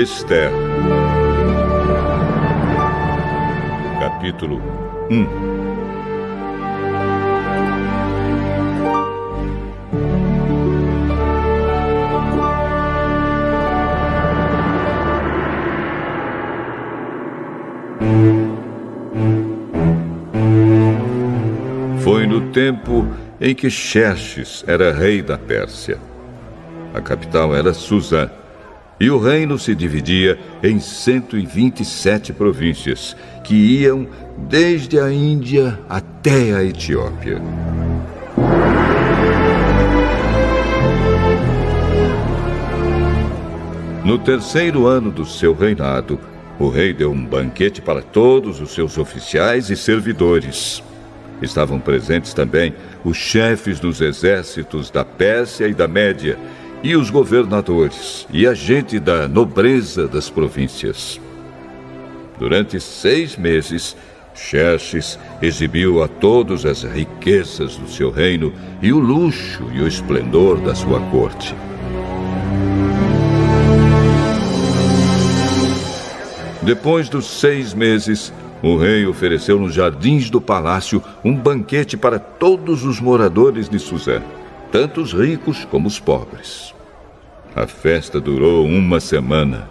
Esther. 0.00 0.52
Capítulo 3.98 4.62
1 5.10 5.26
Foi 22.04 22.24
no 22.28 22.52
tempo 22.52 23.04
em 23.40 23.52
que 23.52 23.68
Xerxes 23.68 24.62
era 24.68 24.92
rei 24.92 25.20
da 25.22 25.36
Pérsia. 25.36 25.98
A 26.94 27.00
capital 27.00 27.52
era 27.52 27.74
Suzã 27.74 28.30
e 29.00 29.10
o 29.10 29.18
reino 29.18 29.58
se 29.58 29.74
dividia 29.74 30.38
em 30.62 30.80
127 30.80 32.32
províncias, 32.32 33.16
que 33.44 33.54
iam 33.54 34.06
desde 34.36 34.98
a 34.98 35.12
Índia 35.12 35.78
até 35.88 36.54
a 36.54 36.64
Etiópia. 36.64 37.40
No 44.04 44.18
terceiro 44.18 44.86
ano 44.86 45.10
do 45.10 45.24
seu 45.24 45.54
reinado, 45.54 46.18
o 46.58 46.68
rei 46.68 46.92
deu 46.92 47.12
um 47.12 47.24
banquete 47.24 47.80
para 47.82 48.00
todos 48.02 48.60
os 48.60 48.72
seus 48.72 48.96
oficiais 48.96 49.70
e 49.70 49.76
servidores. 49.76 50.82
Estavam 51.40 51.78
presentes 51.78 52.32
também 52.32 52.74
os 53.04 53.16
chefes 53.16 53.78
dos 53.78 54.00
exércitos 54.00 54.90
da 54.90 55.04
Pérsia 55.04 55.68
e 55.68 55.74
da 55.74 55.86
Média 55.86 56.38
e 56.82 56.94
os 56.94 57.10
governadores 57.10 58.26
e 58.32 58.46
a 58.46 58.54
gente 58.54 58.98
da 59.00 59.26
nobreza 59.26 60.06
das 60.06 60.30
províncias. 60.30 61.20
Durante 62.38 62.78
seis 62.80 63.36
meses, 63.36 63.96
Xerxes 64.34 65.18
exibiu 65.42 66.02
a 66.02 66.06
todos 66.06 66.64
as 66.64 66.84
riquezas 66.84 67.76
do 67.76 67.88
seu 67.88 68.10
reino 68.10 68.52
e 68.80 68.92
o 68.92 68.98
luxo 68.98 69.64
e 69.74 69.80
o 69.80 69.88
esplendor 69.88 70.60
da 70.60 70.74
sua 70.74 71.00
corte. 71.10 71.54
Depois 76.62 77.08
dos 77.08 77.26
seis 77.26 77.74
meses, 77.74 78.32
o 78.62 78.76
rei 78.76 79.06
ofereceu 79.06 79.58
nos 79.58 79.74
jardins 79.74 80.30
do 80.30 80.40
palácio 80.40 81.02
um 81.24 81.34
banquete 81.34 81.96
para 81.96 82.18
todos 82.18 82.84
os 82.84 83.00
moradores 83.00 83.68
de 83.68 83.78
Suzã 83.78 84.22
tanto 84.70 85.00
os 85.00 85.12
ricos 85.12 85.64
como 85.64 85.88
os 85.88 85.98
pobres. 85.98 86.74
A 87.54 87.66
festa 87.66 88.20
durou 88.20 88.66
uma 88.66 89.00
semana. 89.00 89.68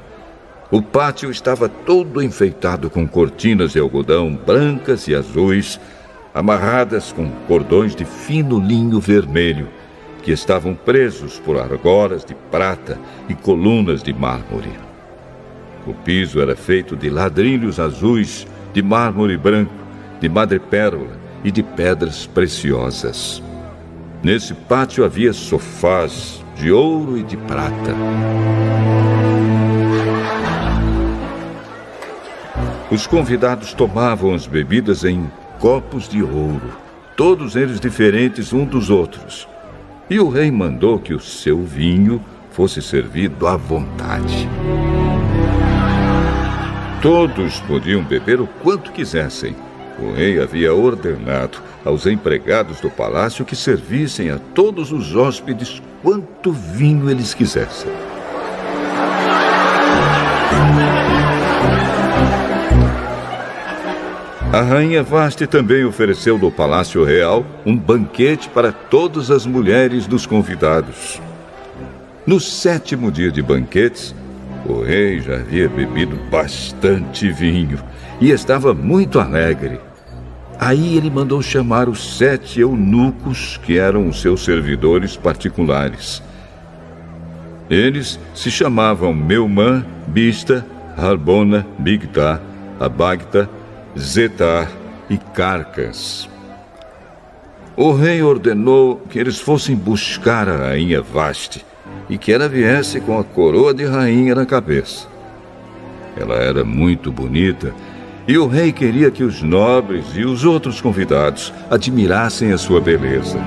O 0.70 0.82
pátio 0.82 1.32
estava 1.32 1.70
todo 1.70 2.22
enfeitado 2.22 2.90
com 2.90 3.08
cortinas 3.08 3.72
de 3.72 3.80
algodão 3.80 4.38
brancas 4.46 5.08
e 5.08 5.16
azuis, 5.16 5.80
amarradas 6.34 7.12
com 7.12 7.30
cordões 7.48 7.96
de 7.96 8.04
fino 8.04 8.60
linho 8.60 9.00
vermelho, 9.00 9.70
que 10.22 10.32
estavam 10.32 10.76
presos 10.76 11.40
por 11.40 11.58
argolas 11.58 12.26
de 12.26 12.36
prata 12.52 13.00
e 13.30 13.34
colunas 13.34 14.04
de 14.04 14.12
mármore. 14.14 14.72
O 15.86 15.94
piso 15.94 16.42
era 16.42 16.56
feito 16.56 16.98
de 16.98 17.10
ladrilhos 17.10 17.80
azuis, 17.80 18.46
de 18.74 18.82
mármore 18.82 19.38
branco, 19.38 19.74
de 20.20 20.28
madrepérola 20.28 21.18
e 21.46 21.52
de 21.52 21.64
pedras 21.64 22.28
preciosas. 22.28 23.42
Nesse 24.28 24.54
pátio 24.54 25.06
havia 25.06 25.32
sofás 25.32 26.44
de 26.58 26.70
ouro 26.70 27.18
e 27.18 27.24
de 27.24 27.38
prata. 27.38 27.96
Os 32.92 33.08
convidados 33.08 33.72
tomavam 33.72 34.34
as 34.34 34.46
bebidas 34.46 35.06
em 35.06 35.32
copos 35.60 36.10
de 36.10 36.22
ouro, 36.22 36.78
todos 37.16 37.56
eles 37.56 37.80
diferentes 37.80 38.52
um 38.52 38.66
dos 38.66 38.90
outros. 38.90 39.48
E 40.10 40.20
o 40.20 40.28
rei 40.28 40.52
mandou 40.52 41.00
que 41.00 41.14
o 41.14 41.22
seu 41.22 41.64
vinho 41.64 42.22
fosse 42.52 42.82
servido 42.82 43.48
à 43.48 43.56
vontade. 43.56 44.46
Todos 47.02 47.62
podiam 47.62 48.04
beber 48.04 48.42
o 48.42 48.48
quanto 48.62 48.92
quisessem. 48.92 49.56
O 50.00 50.12
rei 50.12 50.40
havia 50.40 50.74
ordenado 50.74 51.58
aos 51.84 52.06
empregados 52.06 52.80
do 52.80 52.90
palácio 52.90 53.44
que 53.44 53.56
servissem 53.56 54.30
a 54.30 54.38
todos 54.38 54.92
os 54.92 55.16
hóspedes 55.16 55.82
quanto 56.04 56.52
vinho 56.52 57.10
eles 57.10 57.34
quisessem. 57.34 57.92
A 64.54 64.62
rainha 64.62 65.04
Vaste 65.04 65.46
também 65.46 65.84
ofereceu 65.84 66.38
no 66.38 66.50
Palácio 66.50 67.04
Real 67.04 67.46
um 67.66 67.76
banquete 67.76 68.50
para 68.50 68.72
todas 68.72 69.30
as 69.30 69.46
mulheres 69.46 70.08
dos 70.08 70.26
convidados. 70.26 71.22
No 72.26 72.40
sétimo 72.40 73.12
dia 73.12 73.32
de 73.32 73.42
banquetes, 73.42 74.16
o 74.66 74.82
rei 74.82 75.20
já 75.20 75.36
havia 75.36 75.68
bebido 75.68 76.16
bastante 76.32 77.32
vinho 77.32 77.80
e 78.20 78.32
estava 78.32 78.74
muito 78.74 79.20
alegre. 79.20 79.80
Aí 80.60 80.98
ele 80.98 81.10
mandou 81.10 81.42
chamar 81.42 81.88
os 81.88 82.18
sete 82.18 82.62
eunucos 82.62 83.58
que 83.58 83.78
eram 83.78 84.08
os 84.08 84.22
seus 84.22 84.44
servidores 84.44 85.16
particulares. 85.16 86.22
Eles 87.70 88.20
se 88.34 88.50
chamavam 88.50 89.14
Meumã, 89.14 89.86
Bista, 90.08 90.66
Harbona, 90.98 91.66
Bigtá, 91.78 92.42
Abagta, 92.80 93.50
Zetar 93.98 94.72
e 95.10 95.18
Carcas. 95.18 96.28
O 97.76 97.92
rei 97.92 98.24
ordenou 98.24 99.00
que 99.10 99.20
eles 99.20 99.40
fossem 99.40 99.76
buscar 99.76 100.50
a 100.50 100.70
rainha 100.70 101.02
Vaste 101.02 101.64
e 102.10 102.18
que 102.18 102.32
ela 102.32 102.50
viesse 102.50 103.00
com 103.00 103.20
a 103.20 103.24
coroa 103.24 103.74
de 103.74 103.86
rainha 103.86 104.34
na 104.34 104.46
cabeça. 104.46 105.08
Ela 106.16 106.36
era 106.36 106.64
muito 106.66 107.12
bonita 107.12 107.72
e 108.28 108.38
o 108.38 108.46
rei 108.46 108.74
queria 108.74 109.10
que 109.10 109.24
os 109.24 109.42
nobres 109.42 110.06
e 110.14 110.26
os 110.26 110.44
outros 110.44 110.82
convidados 110.82 111.54
admirassem 111.70 112.52
a 112.52 112.58
sua 112.58 112.82
beleza. 112.82 113.40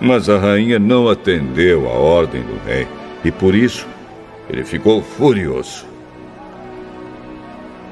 Mas 0.00 0.30
a 0.30 0.38
rainha 0.38 0.78
não 0.78 1.06
atendeu 1.08 1.86
à 1.86 1.92
ordem 1.92 2.42
do 2.42 2.58
rei 2.66 2.88
e 3.22 3.30
por 3.30 3.54
isso 3.54 3.86
ele 4.48 4.64
ficou 4.64 5.02
furioso. 5.02 5.84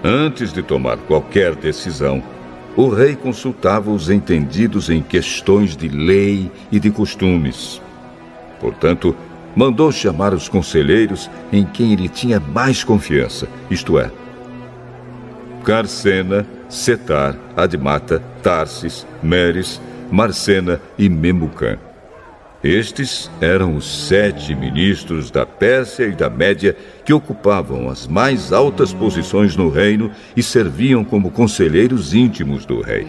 Antes 0.03 0.53
de 0.53 0.63
tomar 0.63 0.97
qualquer 0.97 1.55
decisão, 1.55 2.23
o 2.79 2.89
rei 2.89 3.17
consultava 3.17 3.91
os 3.91 4.09
entendidos 4.09 4.89
em 4.89 5.03
questões 5.03 5.77
de 5.77 5.89
lei 5.89 6.49
e 6.71 6.79
de 6.79 6.93
costumes. 6.93 7.83
Portanto, 8.61 9.17
mandou 9.57 9.91
chamar 9.91 10.33
os 10.33 10.49
conselheiros 10.49 11.29
em 11.53 11.65
quem 11.65 11.93
ele 11.93 12.09
tinha 12.09 12.39
mais 12.39 12.85
confiança, 12.85 13.49
isto 13.69 13.99
é, 13.99 14.13
Carcena, 15.65 16.47
Setar, 16.69 17.37
Admata, 17.57 18.23
Tarsis, 18.45 19.05
Meres, 19.21 19.81
Marcena 20.09 20.81
e 20.97 21.09
Memucã. 21.09 21.77
Estes 22.63 23.31
eram 23.41 23.77
os 23.77 24.09
sete 24.09 24.53
ministros 24.53 25.31
da 25.31 25.47
Pérsia 25.47 26.07
e 26.07 26.13
da 26.13 26.29
Média 26.29 26.77
que 27.05 27.13
ocupavam 27.13 27.89
as 27.89 28.09
mais 28.09 28.53
altas 28.53 28.93
posições 28.93 29.55
no 29.55 29.69
reino 29.69 30.11
e 30.37 30.43
serviam 30.43 31.05
como 31.05 31.31
conselheiros 31.31 32.15
íntimos 32.15 32.67
do 32.67 32.81
rei. 32.81 33.07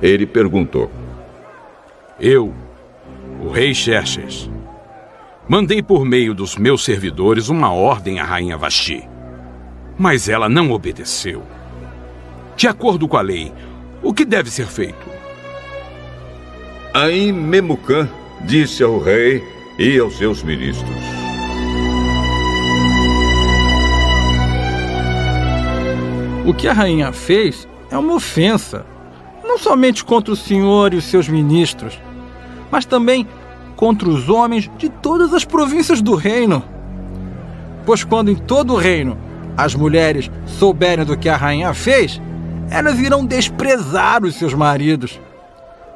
Ele 0.00 0.24
perguntou: 0.24 0.88
Eu, 2.20 2.54
o 3.42 3.48
rei 3.48 3.74
Xerxes, 3.74 4.48
mandei 5.48 5.82
por 5.82 6.04
meio 6.04 6.32
dos 6.32 6.56
meus 6.56 6.84
servidores 6.84 7.48
uma 7.48 7.72
ordem 7.72 8.20
à 8.20 8.24
rainha 8.24 8.56
Vasti, 8.56 9.08
mas 9.98 10.28
ela 10.28 10.48
não 10.48 10.70
obedeceu. 10.70 11.42
De 12.56 12.68
acordo 12.68 13.08
com 13.08 13.16
a 13.16 13.22
lei, 13.22 13.52
o 14.04 14.14
que 14.14 14.24
deve 14.24 14.52
ser 14.52 14.66
feito? 14.68 15.10
Aí 16.94 17.32
Memucã 17.32 18.08
disse 18.42 18.82
ao 18.82 18.98
rei 18.98 19.42
e 19.78 19.98
aos 19.98 20.16
seus 20.16 20.42
ministros: 20.42 20.90
O 26.46 26.54
que 26.54 26.68
a 26.68 26.72
rainha 26.72 27.12
fez 27.12 27.66
é 27.90 27.98
uma 27.98 28.14
ofensa, 28.14 28.86
não 29.42 29.58
somente 29.58 30.04
contra 30.04 30.32
o 30.32 30.36
senhor 30.36 30.94
e 30.94 30.96
os 30.96 31.04
seus 31.04 31.28
ministros, 31.28 32.00
mas 32.70 32.84
também 32.84 33.26
contra 33.74 34.08
os 34.08 34.28
homens 34.28 34.70
de 34.78 34.88
todas 34.88 35.34
as 35.34 35.44
províncias 35.44 36.00
do 36.00 36.14
reino. 36.14 36.62
Pois 37.84 38.04
quando 38.04 38.30
em 38.30 38.36
todo 38.36 38.74
o 38.74 38.76
reino 38.76 39.18
as 39.56 39.74
mulheres 39.74 40.30
souberem 40.46 41.04
do 41.04 41.16
que 41.16 41.28
a 41.28 41.36
rainha 41.36 41.72
fez, 41.74 42.20
elas 42.70 42.98
irão 42.98 43.24
desprezar 43.24 44.24
os 44.24 44.36
seus 44.36 44.54
maridos. 44.54 45.20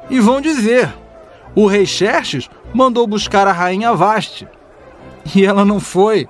E 0.09 0.19
vão 0.19 0.41
dizer: 0.41 0.93
o 1.55 1.65
rei 1.65 1.85
Xerxes 1.85 2.49
mandou 2.73 3.05
buscar 3.05 3.47
a 3.47 3.51
rainha 3.51 3.93
Vaste. 3.93 4.47
E 5.35 5.45
ela 5.45 5.65
não 5.65 5.79
foi. 5.79 6.27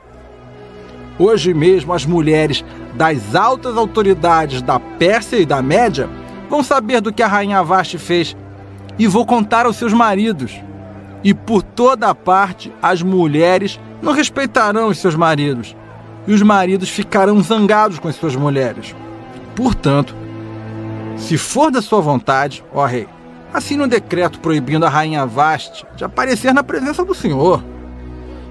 Hoje 1.18 1.54
mesmo, 1.54 1.94
as 1.94 2.06
mulheres 2.06 2.64
das 2.96 3.36
altas 3.36 3.78
autoridades 3.78 4.62
da 4.62 4.80
Pérsia 4.80 5.38
e 5.38 5.46
da 5.46 5.62
Média 5.62 6.10
vão 6.50 6.64
saber 6.64 7.00
do 7.00 7.14
que 7.14 7.24
a 7.24 7.28
rainha 7.28 7.64
Vaste 7.64 7.98
fez 7.98 8.36
e 8.98 9.08
vou 9.08 9.26
contar 9.26 9.66
aos 9.66 9.78
seus 9.78 9.94
maridos. 9.94 10.60
E 11.24 11.34
por 11.34 11.62
toda 11.62 12.14
parte, 12.16 12.74
as 12.82 13.02
mulheres 13.02 13.80
não 14.02 14.14
respeitarão 14.14 14.88
os 14.88 14.98
seus 14.98 15.16
maridos, 15.16 15.76
e 16.28 16.34
os 16.34 16.42
maridos 16.42 16.90
ficarão 16.90 17.42
zangados 17.42 18.00
com 18.00 18.08
as 18.08 18.16
suas 18.16 18.36
mulheres. 18.36 18.96
Portanto, 19.56 20.16
se 21.16 21.38
for 21.38 21.72
da 21.72 21.82
sua 21.82 22.02
vontade, 22.02 22.64
ó 22.74 22.86
rei, 22.86 23.08
assine 23.54 23.84
um 23.84 23.88
decreto 23.88 24.40
proibindo 24.40 24.86
a 24.86 24.90
rainha 24.90 25.26
Vaste 25.26 25.86
de 25.96 26.04
aparecer 26.04 26.54
na 26.54 26.64
presença 26.64 27.04
do 27.04 27.14
Senhor. 27.14 27.64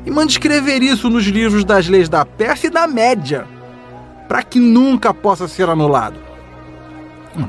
E 0.04 0.10
mande 0.10 0.32
escrever 0.32 0.82
isso 0.82 1.10
nos 1.10 1.24
livros 1.24 1.64
das 1.64 1.88
leis 1.88 2.08
da 2.08 2.24
Pérsia 2.24 2.68
e 2.68 2.70
da 2.70 2.86
Média, 2.86 3.46
para 4.28 4.42
que 4.42 4.58
nunca 4.58 5.12
possa 5.12 5.46
ser 5.46 5.68
anulado. 5.68 6.16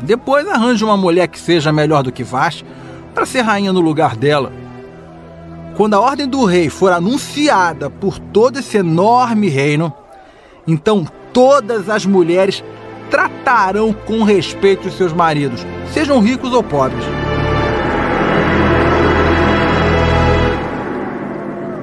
Depois 0.04 0.48
arranje 0.48 0.84
uma 0.84 0.98
mulher 0.98 1.28
que 1.28 1.40
seja 1.40 1.72
melhor 1.72 2.04
do 2.04 2.12
que 2.12 2.24
Vaste 2.24 2.66
para 3.14 3.26
ser 3.26 3.42
rainha 3.42 3.74
no 3.74 3.82
lugar 3.82 4.16
dela. 4.16 4.52
Quando 5.76 5.94
a 5.94 6.00
ordem 6.00 6.28
do 6.28 6.46
rei 6.46 6.70
for 6.70 6.92
anunciada 6.92 7.90
por 7.90 8.20
todo 8.20 8.60
esse 8.60 8.78
enorme 8.78 9.48
reino, 9.48 9.94
então 10.68 11.06
todas 11.34 11.90
as 11.90 12.06
mulheres 12.06 12.64
tratarão 13.10 13.94
com 13.94 14.24
respeito 14.24 14.88
os 14.88 14.96
seus 14.96 15.14
maridos, 15.14 15.66
sejam 15.94 16.20
ricos 16.20 16.54
ou 16.54 16.62
pobres. 16.62 17.04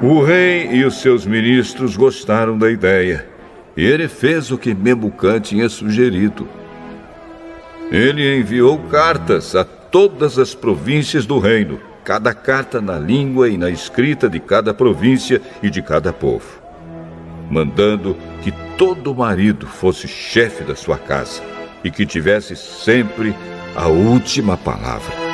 O 0.01 0.23
rei 0.23 0.69
e 0.71 0.85
os 0.85 1.01
seus 1.01 1.27
ministros 1.27 1.97
gostaram 1.97 2.57
da 2.57 2.71
ideia, 2.71 3.27
e 3.77 3.85
ele 3.85 4.07
fez 4.07 4.53
o 4.53 4.57
que 4.57 4.73
Memucan 4.73 5.41
tinha 5.41 5.69
sugerido. 5.69 6.47
Ele 7.91 8.39
enviou 8.39 8.79
cartas 8.79 9.57
a 9.57 9.65
todas 9.65 10.39
as 10.39 10.55
províncias 10.55 11.27
do 11.27 11.41
reino, 11.41 11.81
cada 12.05 12.33
carta 12.33 12.81
na 12.81 12.97
língua 12.97 13.49
e 13.49 13.59
na 13.59 13.71
escrita 13.71 14.29
de 14.29 14.39
cada 14.39 14.73
província 14.73 15.43
e 15.61 15.69
de 15.69 15.83
cada 15.83 16.13
povo, 16.13 16.63
mandando 17.51 18.17
que 18.41 18.53
todo 18.77 19.13
marido 19.13 19.67
fosse 19.67 20.07
chefe 20.07 20.63
da 20.63 20.77
sua 20.77 20.97
casa 20.97 21.43
e 21.83 21.91
que 21.91 22.07
tivesse 22.07 22.55
sempre 22.55 23.35
a 23.75 23.89
última 23.89 24.57
palavra. 24.57 25.28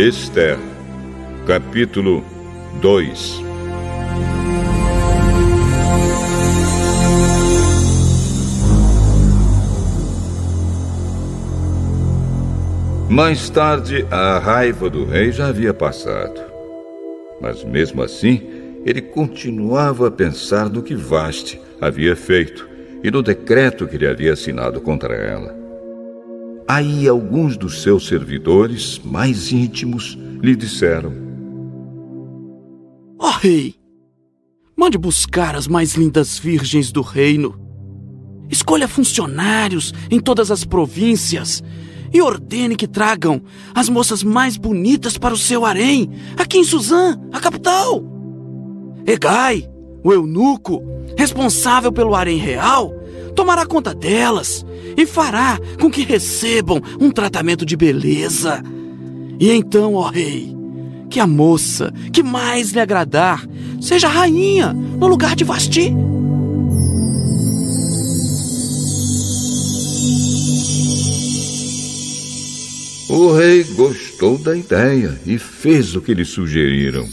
Esther, 0.00 0.58
capítulo 1.46 2.24
2 2.80 3.42
Mais 13.10 13.50
tarde, 13.50 14.06
a 14.10 14.38
raiva 14.38 14.88
do 14.88 15.04
rei 15.04 15.32
já 15.32 15.48
havia 15.48 15.74
passado. 15.74 16.40
Mas 17.38 17.62
mesmo 17.62 18.02
assim, 18.02 18.80
ele 18.86 19.02
continuava 19.02 20.08
a 20.08 20.10
pensar 20.10 20.70
no 20.70 20.82
que 20.82 20.94
Vaste 20.94 21.60
havia 21.78 22.16
feito 22.16 22.66
e 23.04 23.10
no 23.10 23.22
decreto 23.22 23.86
que 23.86 23.96
ele 23.96 24.06
havia 24.06 24.32
assinado 24.32 24.80
contra 24.80 25.14
ela. 25.14 25.59
Aí 26.72 27.08
alguns 27.08 27.56
dos 27.56 27.82
seus 27.82 28.06
servidores 28.06 29.00
mais 29.00 29.50
íntimos 29.50 30.16
lhe 30.40 30.54
disseram: 30.54 31.12
Ó 33.18 33.26
oh, 33.26 33.30
rei, 33.30 33.74
mande 34.76 34.96
buscar 34.96 35.56
as 35.56 35.66
mais 35.66 35.96
lindas 35.96 36.38
virgens 36.38 36.92
do 36.92 37.02
reino. 37.02 37.60
Escolha 38.48 38.86
funcionários 38.86 39.92
em 40.08 40.20
todas 40.20 40.52
as 40.52 40.64
províncias 40.64 41.60
e 42.12 42.22
ordene 42.22 42.76
que 42.76 42.86
tragam 42.86 43.42
as 43.74 43.88
moças 43.88 44.22
mais 44.22 44.56
bonitas 44.56 45.18
para 45.18 45.34
o 45.34 45.38
seu 45.38 45.66
harém, 45.66 46.08
aqui 46.36 46.58
em 46.58 46.62
Suzã, 46.62 47.18
a 47.32 47.40
capital. 47.40 48.00
Egai, 49.04 49.68
o 50.04 50.12
eunuco, 50.12 50.80
responsável 51.18 51.90
pelo 51.90 52.14
harém 52.14 52.38
real, 52.38 52.94
tomará 53.34 53.66
conta 53.66 53.94
delas 53.94 54.64
e 54.96 55.06
fará 55.06 55.58
com 55.80 55.90
que 55.90 56.02
recebam 56.02 56.80
um 57.00 57.10
tratamento 57.10 57.64
de 57.64 57.76
beleza. 57.76 58.62
E 59.38 59.50
então, 59.50 59.94
ó 59.94 60.08
rei, 60.08 60.54
que 61.08 61.18
a 61.18 61.26
moça 61.26 61.92
que 62.12 62.22
mais 62.22 62.70
lhe 62.70 62.80
agradar 62.80 63.46
seja 63.80 64.08
rainha 64.08 64.72
no 64.72 65.06
lugar 65.06 65.34
de 65.34 65.44
Vasti. 65.44 65.92
O 73.08 73.32
rei 73.32 73.64
gostou 73.64 74.38
da 74.38 74.56
ideia 74.56 75.20
e 75.26 75.36
fez 75.36 75.96
o 75.96 76.00
que 76.00 76.14
lhe 76.14 76.24
sugeriram. 76.24 77.08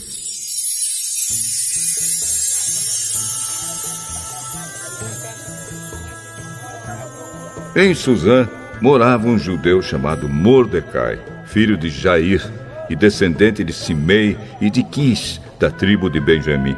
Em 7.80 7.94
Suzã 7.94 8.48
morava 8.80 9.28
um 9.28 9.38
judeu 9.38 9.80
chamado 9.80 10.28
Mordecai, 10.28 11.16
filho 11.44 11.76
de 11.76 11.88
Jair 11.88 12.44
e 12.90 12.96
descendente 12.96 13.62
de 13.62 13.72
Simei 13.72 14.36
e 14.60 14.68
de 14.68 14.82
Quis, 14.82 15.40
da 15.60 15.70
tribo 15.70 16.10
de 16.10 16.18
Benjamim. 16.18 16.76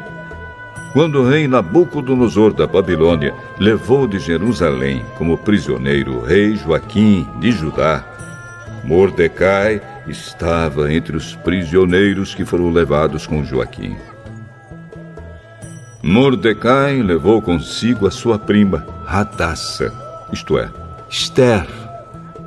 Quando 0.93 1.21
o 1.23 1.27
rei 1.27 1.47
Nabucodonosor 1.47 2.53
da 2.53 2.67
Babilônia 2.67 3.33
levou 3.57 4.05
de 4.05 4.19
Jerusalém 4.19 5.03
como 5.17 5.39
prisioneiro 5.39 6.19
o 6.19 6.21
rei 6.21 6.55
Joaquim 6.55 7.27
de 7.39 7.51
Judá, 7.51 8.05
Mordecai 8.83 9.81
estava 10.07 10.93
entre 10.93 11.17
os 11.17 11.33
prisioneiros 11.33 12.35
que 12.35 12.45
foram 12.45 12.71
levados 12.71 13.25
com 13.25 13.43
Joaquim. 13.43 13.97
Mordecai 16.03 17.01
levou 17.01 17.41
consigo 17.41 18.05
a 18.05 18.11
sua 18.11 18.37
prima, 18.37 18.85
Radassa, 19.07 19.91
isto 20.31 20.59
é, 20.59 20.69
Esther, 21.11 21.67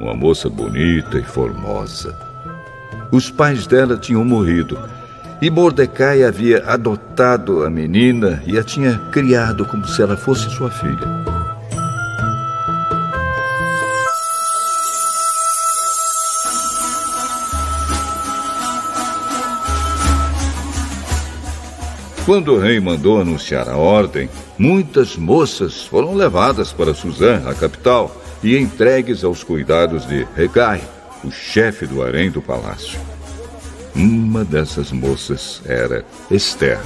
uma 0.01 0.15
moça 0.15 0.49
bonita 0.49 1.19
e 1.19 1.23
formosa. 1.23 2.17
Os 3.13 3.31
pais 3.31 3.67
dela 3.67 3.99
tinham 3.99 4.25
morrido 4.25 4.79
e 5.43 5.51
Mordecai 5.51 6.23
havia 6.25 6.65
adotado 6.65 7.63
a 7.63 7.69
menina 7.69 8.43
e 8.47 8.57
a 8.59 8.65
tinha 8.65 8.97
criado 9.13 9.67
como 9.67 9.87
se 9.87 10.01
ela 10.01 10.17
fosse 10.17 10.49
sua 10.49 10.71
filha. 10.71 11.07
Quando 22.25 22.55
o 22.55 22.59
rei 22.59 22.81
mandou 22.81 23.21
anunciar 23.21 23.69
a 23.69 23.77
ordem, 23.77 24.31
muitas 24.59 25.19
moças 25.19 25.85
foram 25.85 26.15
levadas 26.15 26.73
para 26.73 26.95
Suzã, 26.95 27.43
a 27.47 27.53
capital, 27.53 28.24
e 28.45 28.59
entregues 28.59 29.25
aos 29.25 29.43
cuidados 29.43 30.07
de 30.07 30.27
Regai, 30.37 30.83
o 31.25 31.31
chefe 31.31 31.87
do 31.87 32.03
harém 32.03 32.31
do 32.31 32.43
palácio. 32.43 33.01
Uma 33.97 34.45
dessas 34.45 34.93
moças 34.93 35.63
era 35.65 36.05
Esther. 36.31 36.79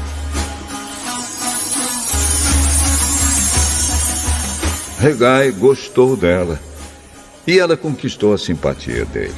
Regai 5.00 5.50
gostou 5.50 6.16
dela 6.16 6.60
e 7.44 7.58
ela 7.58 7.76
conquistou 7.76 8.32
a 8.32 8.38
simpatia 8.38 9.04
dele. 9.06 9.34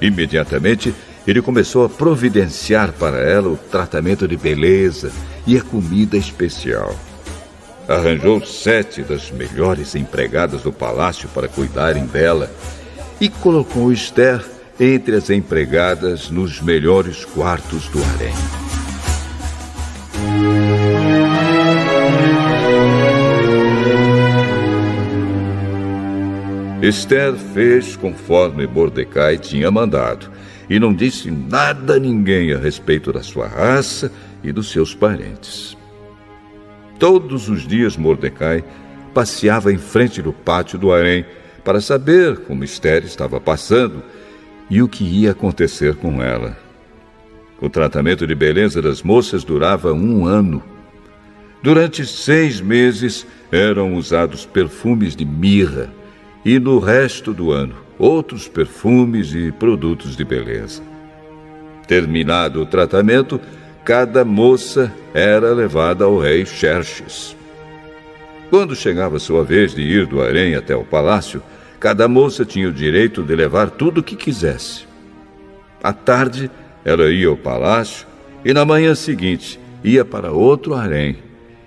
Imediatamente, 0.00 0.94
ele 1.26 1.42
começou 1.42 1.84
a 1.84 1.88
providenciar 1.88 2.92
para 2.92 3.18
ela 3.18 3.48
o 3.48 3.56
tratamento 3.56 4.28
de 4.28 4.36
beleza 4.36 5.10
e 5.46 5.56
a 5.56 5.62
comida 5.62 6.16
especial. 6.16 6.94
Arranjou 7.88 8.44
sete 8.44 9.02
das 9.02 9.30
melhores 9.30 9.94
empregadas 9.94 10.62
do 10.62 10.72
palácio 10.72 11.28
para 11.28 11.48
cuidarem 11.48 12.06
dela 12.06 12.50
e 13.20 13.28
colocou 13.28 13.92
Esther 13.92 14.44
entre 14.78 15.16
as 15.16 15.30
empregadas 15.30 16.30
nos 16.30 16.60
melhores 16.60 17.24
quartos 17.24 17.88
do 17.88 18.02
harém. 18.02 18.34
Esther 26.82 27.32
fez 27.54 27.96
conforme 27.96 28.66
Mordecai 28.66 29.38
tinha 29.38 29.70
mandado 29.70 30.30
e 30.68 30.78
não 30.78 30.94
disse 30.94 31.30
nada 31.30 31.94
a 31.94 31.98
ninguém 31.98 32.52
a 32.52 32.58
respeito 32.58 33.12
da 33.12 33.22
sua 33.22 33.46
raça 33.46 34.12
e 34.42 34.52
dos 34.52 34.70
seus 34.70 34.94
parentes. 34.94 35.76
Todos 36.98 37.48
os 37.48 37.66
dias 37.66 37.96
Mordecai 37.96 38.64
passeava 39.12 39.72
em 39.72 39.78
frente 39.78 40.20
do 40.22 40.32
pátio 40.32 40.78
do 40.78 40.92
harém 40.92 41.24
para 41.64 41.80
saber 41.80 42.38
como 42.40 42.64
Esther 42.64 43.04
estava 43.04 43.40
passando 43.40 44.02
e 44.68 44.82
o 44.82 44.88
que 44.88 45.04
ia 45.04 45.30
acontecer 45.30 45.94
com 45.96 46.22
ela. 46.22 46.56
O 47.60 47.70
tratamento 47.70 48.26
de 48.26 48.34
beleza 48.34 48.82
das 48.82 49.02
moças 49.02 49.44
durava 49.44 49.92
um 49.92 50.26
ano. 50.26 50.62
Durante 51.62 52.04
seis 52.04 52.60
meses 52.60 53.26
eram 53.50 53.94
usados 53.94 54.44
perfumes 54.44 55.16
de 55.16 55.24
mirra 55.24 55.90
e 56.44 56.58
no 56.58 56.78
resto 56.78 57.32
do 57.32 57.50
ano 57.50 57.84
outros 57.98 58.48
perfumes 58.48 59.34
e 59.34 59.52
produtos 59.52 60.16
de 60.16 60.24
beleza. 60.24 60.82
Terminado 61.86 62.62
o 62.62 62.66
tratamento, 62.66 63.40
cada 63.84 64.24
moça 64.24 64.92
era 65.12 65.52
levada 65.52 66.04
ao 66.04 66.18
rei 66.18 66.46
Xerxes. 66.46 67.36
Quando 68.48 68.74
chegava 68.74 69.18
sua 69.18 69.44
vez 69.44 69.74
de 69.74 69.82
ir 69.82 70.06
do 70.06 70.22
harém 70.22 70.54
até 70.54 70.74
o 70.74 70.84
palácio, 70.84 71.42
cada 71.78 72.08
moça 72.08 72.44
tinha 72.44 72.68
o 72.68 72.72
direito 72.72 73.22
de 73.22 73.34
levar 73.36 73.70
tudo 73.70 73.98
o 73.98 74.02
que 74.02 74.16
quisesse. 74.16 74.86
À 75.82 75.92
tarde, 75.92 76.50
ela 76.84 77.10
ia 77.10 77.28
ao 77.28 77.36
palácio 77.36 78.06
e 78.44 78.54
na 78.54 78.64
manhã 78.64 78.94
seguinte 78.94 79.60
ia 79.82 80.04
para 80.04 80.32
outro 80.32 80.74
harém 80.74 81.18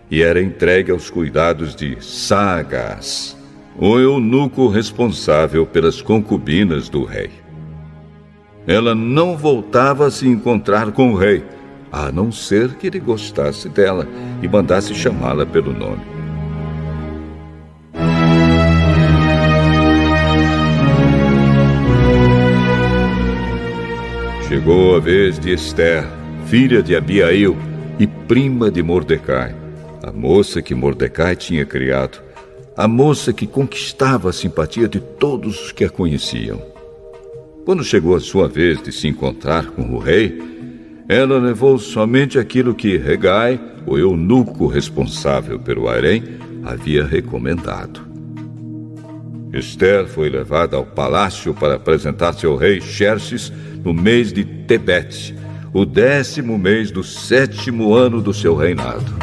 e 0.09 0.23
era 0.23 0.41
entregue 0.41 0.91
aos 0.91 1.09
cuidados 1.09 1.75
de 1.75 1.97
Sagas 2.03 3.37
o 3.79 3.99
eunuco 3.99 4.67
responsável 4.67 5.65
pelas 5.65 6.01
concubinas 6.01 6.89
do 6.89 7.03
rei. 7.03 7.29
Ela 8.65 8.95
não 8.95 9.37
voltava 9.37 10.07
a 10.07 10.11
se 10.11 10.27
encontrar 10.27 10.91
com 10.91 11.13
o 11.13 11.15
rei, 11.15 11.43
a 11.91 12.11
não 12.11 12.31
ser 12.31 12.75
que 12.75 12.87
ele 12.87 12.99
gostasse 12.99 13.69
dela 13.69 14.07
e 14.41 14.47
mandasse 14.47 14.93
chamá-la 14.93 15.45
pelo 15.45 15.73
nome. 15.73 16.01
Chegou 24.47 24.95
a 24.95 24.99
vez 24.99 25.37
de 25.37 25.53
Esther, 25.53 26.05
filha 26.45 26.81
de 26.81 26.95
Abiail 26.95 27.55
e 27.99 28.07
prima 28.07 28.71
de 28.71 28.81
Mordecai, 28.81 29.55
a 30.01 30.11
moça 30.11 30.61
que 30.61 30.73
Mordecai 30.73 31.35
tinha 31.35 31.65
criado 31.65 32.27
a 32.77 32.87
moça 32.87 33.33
que 33.33 33.47
conquistava 33.47 34.29
a 34.29 34.33
simpatia 34.33 34.87
de 34.87 34.99
todos 34.99 35.59
os 35.63 35.71
que 35.71 35.83
a 35.83 35.89
conheciam. 35.89 36.61
Quando 37.65 37.83
chegou 37.83 38.15
a 38.15 38.19
sua 38.19 38.47
vez 38.47 38.79
de 38.83 38.91
se 38.91 39.07
encontrar 39.07 39.71
com 39.71 39.95
o 39.95 39.97
rei, 39.97 40.56
ela 41.07 41.39
levou 41.39 41.77
somente 41.77 42.37
aquilo 42.37 42.75
que 42.75 42.97
Regai, 42.97 43.59
o 43.85 43.97
eunuco 43.97 44.67
responsável 44.67 45.57
pelo 45.57 45.87
harém, 45.87 46.23
havia 46.65 47.05
recomendado. 47.05 48.05
Esther 49.53 50.05
foi 50.05 50.29
levada 50.29 50.75
ao 50.75 50.85
palácio 50.85 51.53
para 51.53 51.75
apresentar-se 51.75 52.45
ao 52.45 52.57
rei 52.57 52.81
Xerxes 52.81 53.51
no 53.83 53.93
mês 53.93 54.33
de 54.33 54.43
Tebete, 54.43 55.33
o 55.73 55.85
décimo 55.85 56.57
mês 56.57 56.91
do 56.91 57.03
sétimo 57.03 57.93
ano 57.93 58.21
do 58.21 58.33
seu 58.33 58.55
reinado. 58.55 59.15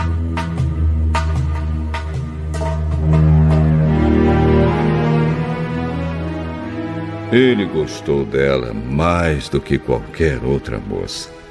Ele 7.31 7.67
gostou 7.67 8.25
dela 8.25 8.73
mais 8.73 9.49
do 9.49 9.61
que 9.61 9.77
qualquer 9.77 10.43
outra 10.43 10.79
moça. 10.79 11.44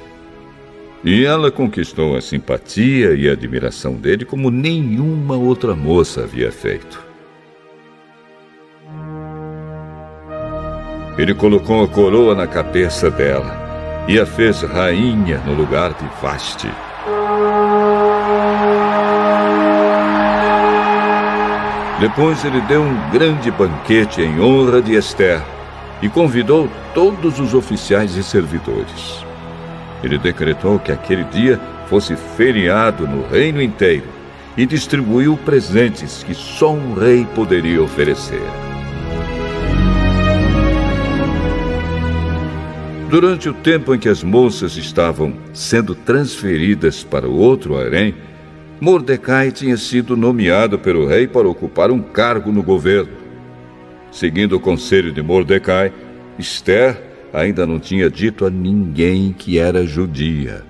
E 1.04 1.22
ela 1.22 1.50
conquistou 1.50 2.16
a 2.16 2.20
simpatia 2.22 3.14
e 3.14 3.28
a 3.28 3.32
admiração 3.32 3.92
dele 3.92 4.24
como 4.24 4.50
nenhuma 4.50 5.36
outra 5.36 5.76
moça 5.76 6.22
havia 6.22 6.50
feito. 6.50 6.98
Ele 11.18 11.34
colocou 11.34 11.84
a 11.84 11.88
coroa 11.88 12.34
na 12.34 12.46
cabeça 12.46 13.10
dela 13.10 14.04
e 14.08 14.18
a 14.18 14.24
fez 14.24 14.62
rainha 14.62 15.42
no 15.46 15.52
lugar 15.52 15.92
de 15.92 16.06
Vasti. 16.22 16.70
Depois 22.00 22.42
ele 22.46 22.60
deu 22.62 22.82
um 22.82 23.10
grande 23.10 23.50
banquete 23.50 24.22
em 24.22 24.40
honra 24.40 24.80
de 24.80 24.94
Esther 24.94 25.42
e 26.02 26.08
convidou 26.08 26.68
todos 26.94 27.38
os 27.38 27.52
oficiais 27.52 28.16
e 28.16 28.22
servidores. 28.22 29.23
Ele 30.02 30.18
decretou 30.18 30.78
que 30.78 30.92
aquele 30.92 31.24
dia 31.24 31.58
fosse 31.86 32.16
feriado 32.16 33.06
no 33.06 33.26
reino 33.26 33.62
inteiro 33.62 34.06
e 34.56 34.66
distribuiu 34.66 35.36
presentes 35.36 36.22
que 36.22 36.34
só 36.34 36.72
um 36.72 36.94
rei 36.94 37.26
poderia 37.34 37.82
oferecer. 37.82 38.42
Durante 43.08 43.48
o 43.48 43.54
tempo 43.54 43.94
em 43.94 43.98
que 43.98 44.08
as 44.08 44.24
moças 44.24 44.76
estavam 44.76 45.34
sendo 45.52 45.94
transferidas 45.94 47.04
para 47.04 47.28
o 47.28 47.36
outro 47.36 47.76
harém, 47.76 48.14
Mordecai 48.80 49.52
tinha 49.52 49.76
sido 49.76 50.16
nomeado 50.16 50.78
pelo 50.78 51.06
rei 51.06 51.26
para 51.26 51.48
ocupar 51.48 51.90
um 51.92 52.02
cargo 52.02 52.50
no 52.50 52.62
governo. 52.62 53.12
Seguindo 54.10 54.56
o 54.56 54.60
conselho 54.60 55.12
de 55.12 55.22
Mordecai, 55.22 55.92
Esther 56.38 57.00
ainda 57.34 57.66
não 57.66 57.80
tinha 57.80 58.08
dito 58.08 58.46
a 58.46 58.50
ninguém 58.50 59.32
que 59.36 59.58
era 59.58 59.84
judia. 59.84 60.62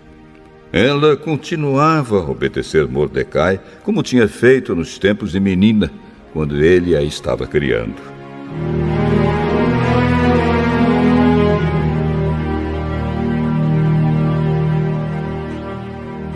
Ela 0.73 1.17
continuava 1.17 2.19
a 2.19 2.31
obedecer 2.31 2.89
Mordecai, 2.89 3.61
como 3.85 4.03
tinha 4.03 4.27
feito 4.27 4.75
nos 4.75 4.99
tempos 4.99 5.33
de 5.33 5.39
menina, 5.39 5.91
quando 6.33 6.57
ele 6.65 6.97
a 6.97 7.03
estava 7.03 7.47
criando. 7.47 7.95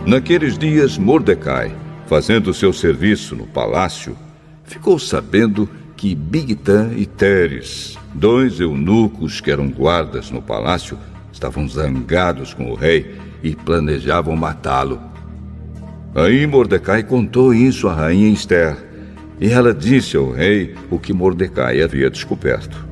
Naqueles 0.07 0.57
dias, 0.57 0.97
Mordecai, 0.97 1.75
fazendo 2.07 2.55
seu 2.55 2.73
serviço 2.73 3.35
no 3.35 3.47
palácio, 3.47 4.17
ficou 4.65 4.99
sabendo 4.99 5.69
que 5.97 6.15
Bigtan 6.15 6.93
e 6.97 7.05
Teres, 7.05 7.98
dois 8.15 8.61
eunucos 8.61 9.41
que 9.41 9.51
eram 9.51 9.69
guardas 9.69 10.31
no 10.31 10.43
palácio, 10.43 10.99
estavam 11.33 11.69
zangados 11.69 12.55
com 12.55 12.71
o 12.71 12.75
rei 12.75 13.17
e 13.43 13.55
planejavam 13.55 14.35
matá-lo. 14.37 15.01
Aí 16.15 16.47
Mordecai 16.47 17.03
contou 17.03 17.55
isso 17.55 17.89
à 17.89 17.95
rainha 17.95 18.33
Esther, 18.33 18.77
e 19.41 19.51
ela 19.51 19.73
disse 19.73 20.17
ao 20.17 20.33
rei 20.33 20.75
o 20.91 20.99
que 20.99 21.13
Mordecai 21.13 21.81
havia 21.81 22.11
descoberto. 22.11 22.87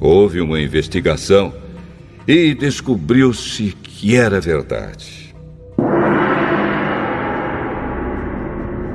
Houve 0.00 0.40
uma 0.40 0.60
investigação 0.60 1.52
e 2.26 2.54
descobriu-se 2.54 3.74
que 3.82 4.14
era 4.14 4.40
verdade. 4.40 5.34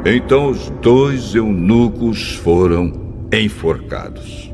Então 0.05 0.49
os 0.49 0.69
dois 0.81 1.33
eunucos 1.33 2.35
foram 2.35 3.25
enforcados. 3.31 4.52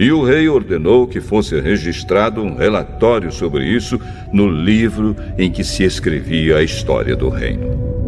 E 0.00 0.10
o 0.10 0.24
rei 0.24 0.48
ordenou 0.48 1.06
que 1.06 1.20
fosse 1.20 1.60
registrado 1.60 2.42
um 2.42 2.54
relatório 2.54 3.30
sobre 3.30 3.66
isso 3.66 4.00
no 4.32 4.48
livro 4.48 5.14
em 5.36 5.52
que 5.52 5.62
se 5.62 5.84
escrevia 5.84 6.56
a 6.56 6.62
história 6.62 7.14
do 7.14 7.28
reino. 7.28 7.99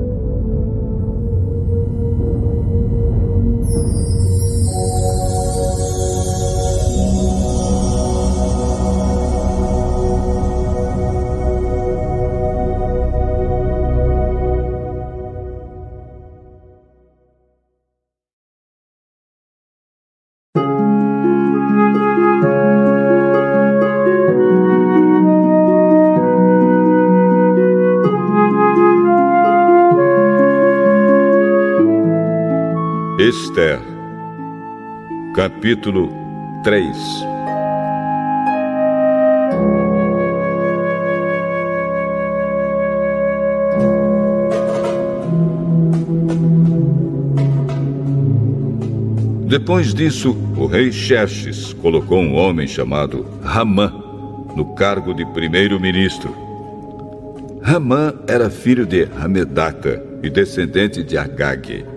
Esther, 33.33 33.81
capítulo 35.35 36.13
3 36.63 36.95
Depois 49.47 49.95
disso, 49.95 50.37
o 50.55 50.67
rei 50.67 50.93
Xerxes 50.93 51.73
colocou 51.73 52.19
um 52.19 52.35
homem 52.35 52.67
chamado 52.67 53.27
Ramã 53.43 53.91
no 54.55 54.75
cargo 54.75 55.15
de 55.15 55.25
primeiro-ministro. 55.33 56.37
Ramã 57.63 58.13
era 58.29 58.51
filho 58.51 58.85
de 58.85 59.09
Hamedata 59.19 60.05
e 60.23 60.29
descendente 60.29 61.03
de 61.03 61.17
Agag. 61.17 61.92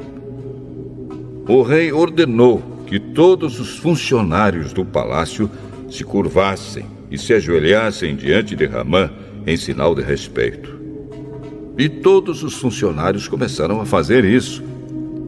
O 1.48 1.62
rei 1.62 1.92
ordenou 1.92 2.62
que 2.88 3.00
todos 3.00 3.60
os 3.60 3.78
funcionários 3.78 4.74
do 4.74 4.84
palácio 4.84 5.50
se 5.90 6.04
curvassem 6.04 6.86
e 7.12 7.18
se 7.20 7.34
ajoelhassem 7.34 8.16
diante 8.16 8.56
de 8.56 8.66
Ramã 8.66 9.12
em 9.46 9.56
sinal 9.56 9.94
de 9.94 10.02
respeito. 10.02 10.76
E 11.78 11.88
todos 11.88 12.42
os 12.42 12.56
funcionários 12.56 13.28
começaram 13.28 13.80
a 13.80 13.86
fazer 13.86 14.26
isso, 14.26 14.64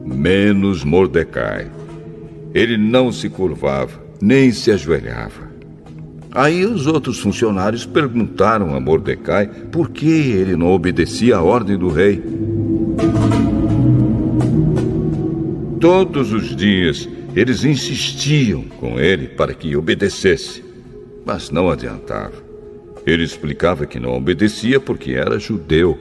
menos 0.04 0.82
Mordecai. 0.82 1.70
Ele 2.52 2.76
não 2.76 3.12
se 3.12 3.28
curvava, 3.28 4.00
nem 4.20 4.50
se 4.50 4.72
ajoelhava. 4.72 5.48
Aí 6.32 6.64
os 6.64 6.86
outros 6.86 7.20
funcionários 7.20 7.86
perguntaram 7.86 8.74
a 8.74 8.80
Mordecai 8.80 9.46
por 9.46 9.90
que 9.90 10.08
ele 10.08 10.56
não 10.56 10.72
obedecia 10.72 11.36
à 11.36 11.42
ordem 11.42 11.76
do 11.76 11.88
rei. 11.88 12.22
Todos 15.80 16.32
os 16.32 16.56
dias 16.56 17.08
eles 17.36 17.64
insistiam 17.64 18.62
com 18.62 18.98
ele 18.98 19.28
para 19.28 19.54
que 19.54 19.76
obedecesse, 19.76 20.64
mas 21.24 21.50
não 21.50 21.70
adiantava. 21.70 22.32
Ele 23.06 23.22
explicava 23.22 23.86
que 23.86 24.00
não 24.00 24.16
obedecia 24.16 24.80
porque 24.80 25.12
era 25.12 25.38
judeu. 25.38 25.98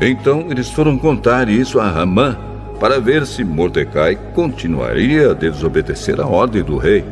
Então 0.00 0.50
eles 0.50 0.70
foram 0.70 0.98
contar 0.98 1.48
isso 1.48 1.78
a 1.78 1.88
Ramã 1.88 2.36
para 2.80 2.98
ver 2.98 3.26
se 3.26 3.44
Mordecai 3.44 4.16
continuaria 4.34 5.30
a 5.30 5.34
desobedecer 5.34 6.20
a 6.20 6.26
ordem 6.26 6.62
do 6.62 6.76
rei. 6.76 7.04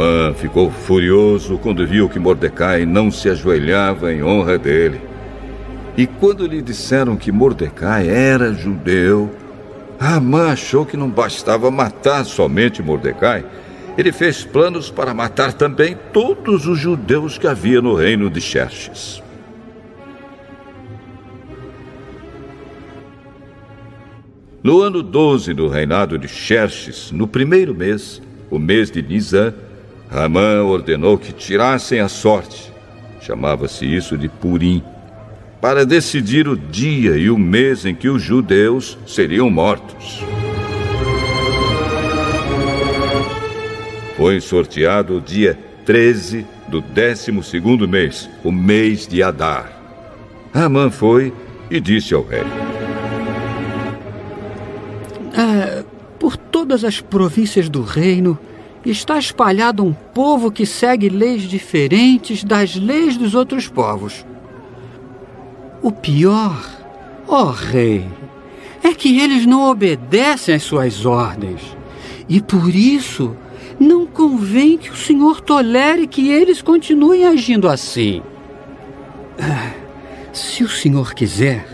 Amã 0.00 0.32
ficou 0.32 0.70
furioso 0.70 1.58
quando 1.58 1.86
viu 1.86 2.08
que 2.08 2.18
Mordecai 2.18 2.86
não 2.86 3.10
se 3.10 3.28
ajoelhava 3.28 4.10
em 4.10 4.22
honra 4.22 4.56
dele. 4.56 4.98
E 5.94 6.06
quando 6.06 6.46
lhe 6.46 6.62
disseram 6.62 7.18
que 7.18 7.30
Mordecai 7.30 8.08
era 8.08 8.54
judeu, 8.54 9.30
Amã 9.98 10.52
achou 10.52 10.86
que 10.86 10.96
não 10.96 11.10
bastava 11.10 11.70
matar 11.70 12.24
somente 12.24 12.82
Mordecai, 12.82 13.44
ele 13.98 14.10
fez 14.10 14.42
planos 14.42 14.90
para 14.90 15.12
matar 15.12 15.52
também 15.52 15.94
todos 16.14 16.66
os 16.66 16.78
judeus 16.78 17.36
que 17.36 17.46
havia 17.46 17.82
no 17.82 17.94
reino 17.94 18.30
de 18.30 18.40
Xerxes. 18.40 19.22
No 24.62 24.80
ano 24.80 25.02
12 25.02 25.52
do 25.52 25.68
reinado 25.68 26.16
de 26.16 26.26
Xerxes, 26.26 27.12
no 27.12 27.28
primeiro 27.28 27.74
mês, 27.74 28.22
o 28.50 28.58
mês 28.58 28.90
de 28.90 29.02
Nisan, 29.02 29.52
Ramã 30.10 30.62
ordenou 30.64 31.16
que 31.16 31.32
tirassem 31.32 32.00
a 32.00 32.08
sorte, 32.08 32.72
chamava-se 33.20 33.86
isso 33.86 34.18
de 34.18 34.28
Purim, 34.28 34.82
para 35.60 35.86
decidir 35.86 36.48
o 36.48 36.56
dia 36.56 37.16
e 37.16 37.30
o 37.30 37.38
mês 37.38 37.86
em 37.86 37.94
que 37.94 38.08
os 38.08 38.20
judeus 38.20 38.98
seriam 39.06 39.48
mortos. 39.48 40.24
Foi 44.16 44.40
sorteado 44.40 45.18
o 45.18 45.20
dia 45.20 45.56
13 45.86 46.44
do 46.66 46.80
12 46.80 47.30
mês, 47.86 48.28
o 48.42 48.50
mês 48.50 49.06
de 49.06 49.22
Adar. 49.22 49.70
Ramã 50.52 50.90
foi 50.90 51.32
e 51.70 51.80
disse 51.80 52.14
ao 52.14 52.24
rei: 52.24 52.42
é, 55.36 55.84
Por 56.18 56.36
todas 56.36 56.84
as 56.84 57.00
províncias 57.00 57.68
do 57.68 57.82
reino 57.82 58.36
está 58.84 59.18
espalhado 59.18 59.84
um 59.84 59.92
povo 59.92 60.50
que 60.50 60.64
segue 60.64 61.08
leis 61.08 61.42
diferentes 61.42 62.42
das 62.42 62.74
leis 62.76 63.16
dos 63.16 63.34
outros 63.34 63.68
povos. 63.68 64.24
O 65.82 65.92
pior, 65.92 66.58
ó 67.28 67.44
oh 67.44 67.50
rei, 67.50 68.06
é 68.82 68.94
que 68.94 69.20
eles 69.20 69.44
não 69.44 69.70
obedecem 69.70 70.54
às 70.54 70.62
suas 70.62 71.04
ordens. 71.04 71.60
E 72.28 72.40
por 72.40 72.74
isso 72.74 73.36
não 73.78 74.06
convém 74.06 74.78
que 74.78 74.90
o 74.90 74.96
Senhor 74.96 75.40
tolere 75.40 76.06
que 76.06 76.28
eles 76.28 76.62
continuem 76.62 77.26
agindo 77.26 77.68
assim. 77.68 78.22
Se 80.32 80.62
o 80.62 80.68
Senhor 80.68 81.14
quiser, 81.14 81.66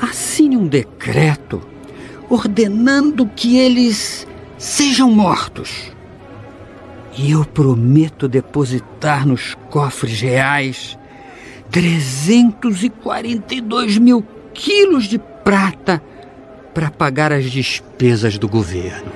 assine 0.00 0.56
um 0.56 0.66
decreto 0.66 1.60
ordenando 2.30 3.26
que 3.26 3.56
eles 3.56 4.26
sejam 4.56 5.10
mortos. 5.10 5.92
E 7.18 7.32
eu 7.32 7.44
prometo 7.44 8.28
depositar 8.28 9.26
nos 9.26 9.56
cofres 9.70 10.20
reais 10.20 10.96
342 11.70 13.98
mil 13.98 14.24
quilos 14.54 15.04
de 15.04 15.18
prata 15.18 16.00
para 16.72 16.92
pagar 16.92 17.32
as 17.32 17.50
despesas 17.50 18.38
do 18.38 18.48
governo. 18.48 19.10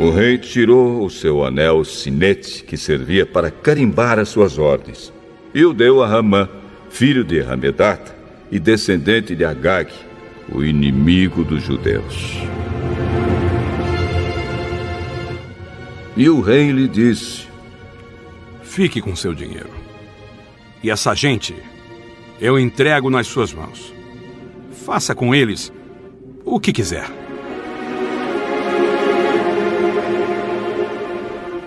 O 0.00 0.10
rei 0.10 0.36
tirou 0.36 1.04
o 1.04 1.10
seu 1.10 1.44
anel 1.44 1.84
sinete 1.84 2.64
que 2.64 2.76
servia 2.76 3.24
para 3.24 3.52
carimbar 3.52 4.18
as 4.18 4.30
suas 4.30 4.58
ordens 4.58 5.12
e 5.54 5.64
o 5.64 5.72
deu 5.72 6.02
a 6.02 6.08
Ramã, 6.08 6.48
filho 6.90 7.22
de 7.22 7.40
Hamedata 7.40 8.12
e 8.50 8.58
descendente 8.58 9.36
de 9.36 9.44
Agag, 9.44 9.92
o 10.54 10.64
inimigo 10.64 11.44
dos 11.44 11.62
judeus. 11.62 12.36
E 16.16 16.28
o 16.28 16.40
rei 16.40 16.70
lhe 16.70 16.86
disse: 16.86 17.46
Fique 18.62 19.00
com 19.00 19.16
seu 19.16 19.34
dinheiro. 19.34 19.70
E 20.82 20.90
essa 20.90 21.14
gente 21.14 21.54
eu 22.40 22.58
entrego 22.58 23.08
nas 23.08 23.26
suas 23.26 23.52
mãos. 23.52 23.94
Faça 24.84 25.14
com 25.14 25.34
eles 25.34 25.72
o 26.44 26.58
que 26.58 26.72
quiser. 26.72 27.08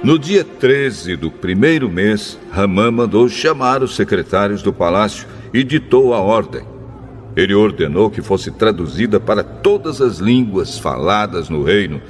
No 0.04 0.19
dia 0.19 0.43
13 0.43 1.15
do 1.15 1.32
primeiro 1.32 1.89
mês, 1.89 2.38
Ramã 2.52 2.91
mandou 2.91 3.28
chamar 3.28 3.82
os 3.82 3.95
secretários 3.95 4.62
do 4.62 4.71
palácio 4.71 5.28
e 5.52 5.63
ditou 5.63 6.13
a 6.13 6.19
ordem. 6.19 6.75
Ele 7.36 7.54
ordenou 7.54 8.10
que 8.10 8.21
fosse 8.21 8.50
traduzida 8.52 9.19
para 9.19 9.43
todas 9.43 10.02
as 10.02 10.19
línguas 10.19 10.80
faladas 10.80 11.50
no 11.50 11.63
reino 11.63 12.02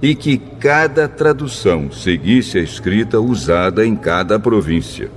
e 0.00 0.14
que 0.14 0.38
cada 0.38 1.06
tradução 1.06 1.92
seguisse 1.92 2.58
a 2.58 2.62
escrita 2.62 3.20
usada 3.20 3.86
em 3.86 3.94
cada 3.94 4.38
província. 4.38 5.10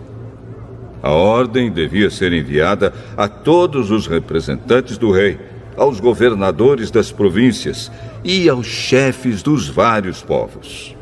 A 1.02 1.12
ordem 1.12 1.72
devia 1.72 2.10
ser 2.10 2.34
enviada 2.34 2.94
a 3.16 3.28
todos 3.28 3.92
os 3.92 4.08
representantes 4.08 4.98
do 4.98 5.12
rei, 5.12 5.40
aos 5.78 6.00
governadores 6.00 6.90
das 6.90 7.12
províncias 7.12 7.92
e 8.24 8.48
aos 8.50 8.66
chefes 8.66 9.44
dos 9.44 9.68
vários 9.68 10.22
povos. 10.22 10.96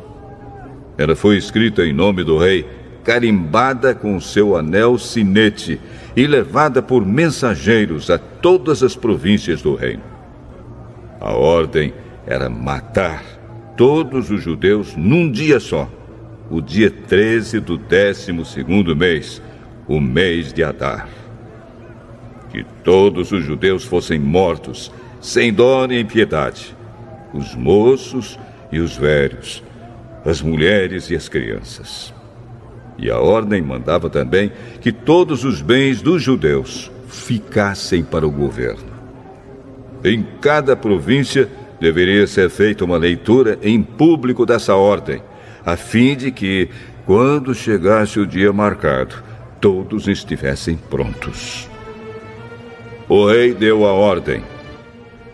Ela 0.96 1.16
foi 1.16 1.36
escrita 1.36 1.84
em 1.84 1.92
nome 1.92 2.22
do 2.22 2.38
rei, 2.38 2.66
carimbada 3.04 3.94
com 3.94 4.18
seu 4.18 4.56
anel 4.56 4.98
sinete 4.98 5.78
e 6.16 6.26
levada 6.26 6.80
por 6.80 7.04
mensageiros 7.04 8.10
a 8.10 8.18
todas 8.18 8.82
as 8.82 8.96
províncias 8.96 9.60
do 9.60 9.74
reino. 9.74 10.02
A 11.20 11.32
ordem 11.32 11.92
era 12.26 12.48
matar 12.48 13.22
todos 13.76 14.30
os 14.30 14.42
judeus 14.42 14.96
num 14.96 15.30
dia 15.30 15.60
só, 15.60 15.90
o 16.50 16.60
dia 16.60 16.90
13 16.90 17.60
do 17.60 17.76
12 17.76 18.32
mês, 18.94 19.42
o 19.86 20.00
mês 20.00 20.52
de 20.52 20.62
Adar. 20.62 21.08
Que 22.50 22.64
todos 22.84 23.32
os 23.32 23.44
judeus 23.44 23.84
fossem 23.84 24.18
mortos, 24.18 24.92
sem 25.20 25.52
dó 25.52 25.86
nem 25.86 26.04
piedade, 26.04 26.74
os 27.32 27.54
moços 27.54 28.38
e 28.70 28.78
os 28.78 28.96
velhos, 28.96 29.62
as 30.24 30.40
mulheres 30.40 31.10
e 31.10 31.16
as 31.16 31.28
crianças. 31.28 32.13
E 32.98 33.10
a 33.10 33.18
ordem 33.18 33.60
mandava 33.60 34.08
também 34.08 34.52
que 34.80 34.92
todos 34.92 35.44
os 35.44 35.60
bens 35.60 36.00
dos 36.00 36.22
judeus 36.22 36.90
ficassem 37.08 38.04
para 38.04 38.26
o 38.26 38.30
governo. 38.30 38.92
Em 40.04 40.24
cada 40.40 40.76
província 40.76 41.48
deveria 41.80 42.26
ser 42.26 42.50
feita 42.50 42.84
uma 42.84 42.96
leitura 42.96 43.58
em 43.62 43.82
público 43.82 44.46
dessa 44.46 44.74
ordem, 44.74 45.22
a 45.64 45.76
fim 45.76 46.16
de 46.16 46.30
que, 46.30 46.68
quando 47.06 47.54
chegasse 47.54 48.20
o 48.20 48.26
dia 48.26 48.52
marcado, 48.52 49.16
todos 49.60 50.08
estivessem 50.08 50.76
prontos. 50.76 51.68
O 53.08 53.26
rei 53.26 53.54
deu 53.54 53.84
a 53.84 53.92
ordem. 53.92 54.42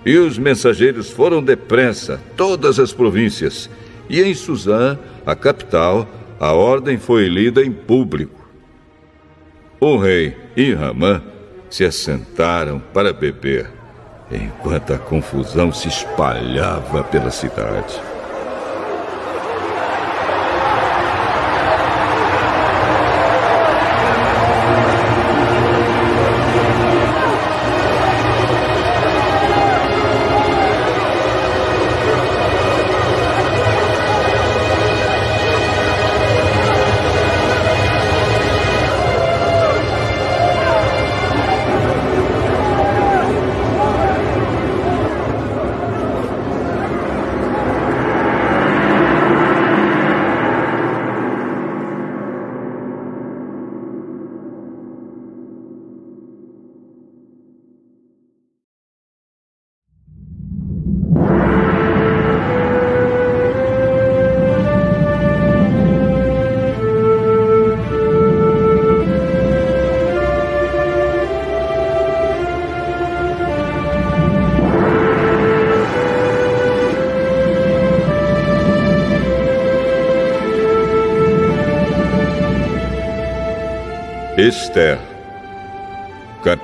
E 0.05 0.17
os 0.17 0.39
mensageiros 0.39 1.11
foram 1.11 1.43
depressa, 1.43 2.21
todas 2.37 2.79
as 2.79 2.93
províncias. 2.93 3.69
E 4.09 4.21
em 4.23 4.35
Suzã, 4.35 4.99
a 5.27 5.35
capital, 5.35 6.09
a 6.41 6.55
ordem 6.55 6.97
foi 6.97 7.29
lida 7.29 7.63
em 7.63 7.71
público. 7.71 8.49
O 9.79 9.99
rei 9.99 10.35
e 10.57 10.73
Ramã 10.73 11.23
se 11.69 11.85
assentaram 11.85 12.81
para 12.95 13.13
beber, 13.13 13.71
enquanto 14.33 14.95
a 14.95 14.99
confusão 14.99 15.71
se 15.71 15.89
espalhava 15.89 17.05
pela 17.05 17.31
cidade. 17.31 18.01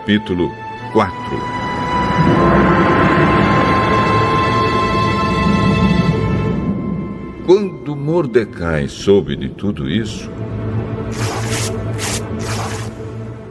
Capítulo 0.07 0.55
4 0.92 1.12
Quando 7.45 7.97
Mordecai 7.97 8.87
soube 8.87 9.35
de 9.35 9.49
tudo 9.49 9.90
isso, 9.90 10.31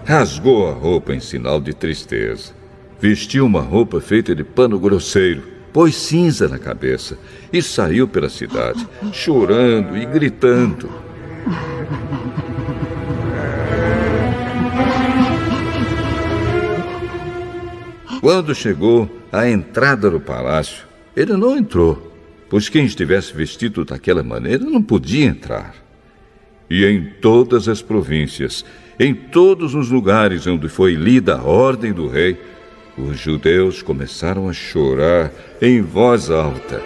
rasgou 0.06 0.70
a 0.70 0.72
roupa 0.72 1.14
em 1.14 1.20
sinal 1.20 1.60
de 1.60 1.74
tristeza, 1.74 2.54
vestiu 3.02 3.46
uma 3.46 3.60
roupa 3.60 4.00
feita 4.00 4.34
de 4.34 4.46
pano 4.46 4.80
grosseiro, 4.80 5.44
pôs 5.74 5.94
cinza 5.94 6.48
na 6.48 6.58
cabeça 6.58 7.18
e 7.52 7.62
saiu 7.62 8.08
pela 8.08 8.30
cidade, 8.30 8.88
chorando 9.12 9.98
e 9.98 10.06
gritando. 10.06 10.90
Quando 18.26 18.56
chegou 18.56 19.08
à 19.32 19.48
entrada 19.48 20.10
do 20.10 20.20
palácio, 20.20 20.88
ele 21.16 21.34
não 21.38 21.56
entrou, 21.56 22.12
pois 22.50 22.68
quem 22.68 22.84
estivesse 22.84 23.32
vestido 23.32 23.86
daquela 23.86 24.24
maneira 24.24 24.66
não 24.66 24.82
podia 24.82 25.28
entrar. 25.28 25.76
E 26.68 26.84
em 26.86 27.06
todas 27.22 27.68
as 27.68 27.84
províncias, 27.84 28.66
em 29.00 29.14
todos 29.14 29.76
os 29.76 29.92
lugares 29.92 30.48
onde 30.48 30.68
foi 30.68 30.96
lida 30.96 31.36
a 31.36 31.44
ordem 31.44 31.94
do 31.94 32.08
rei, 32.08 32.36
os 32.98 33.20
judeus 33.20 33.84
começaram 33.84 34.50
a 34.50 34.54
chorar 34.54 35.32
em 35.62 35.84
voz 35.84 36.32
alta. 36.32 36.82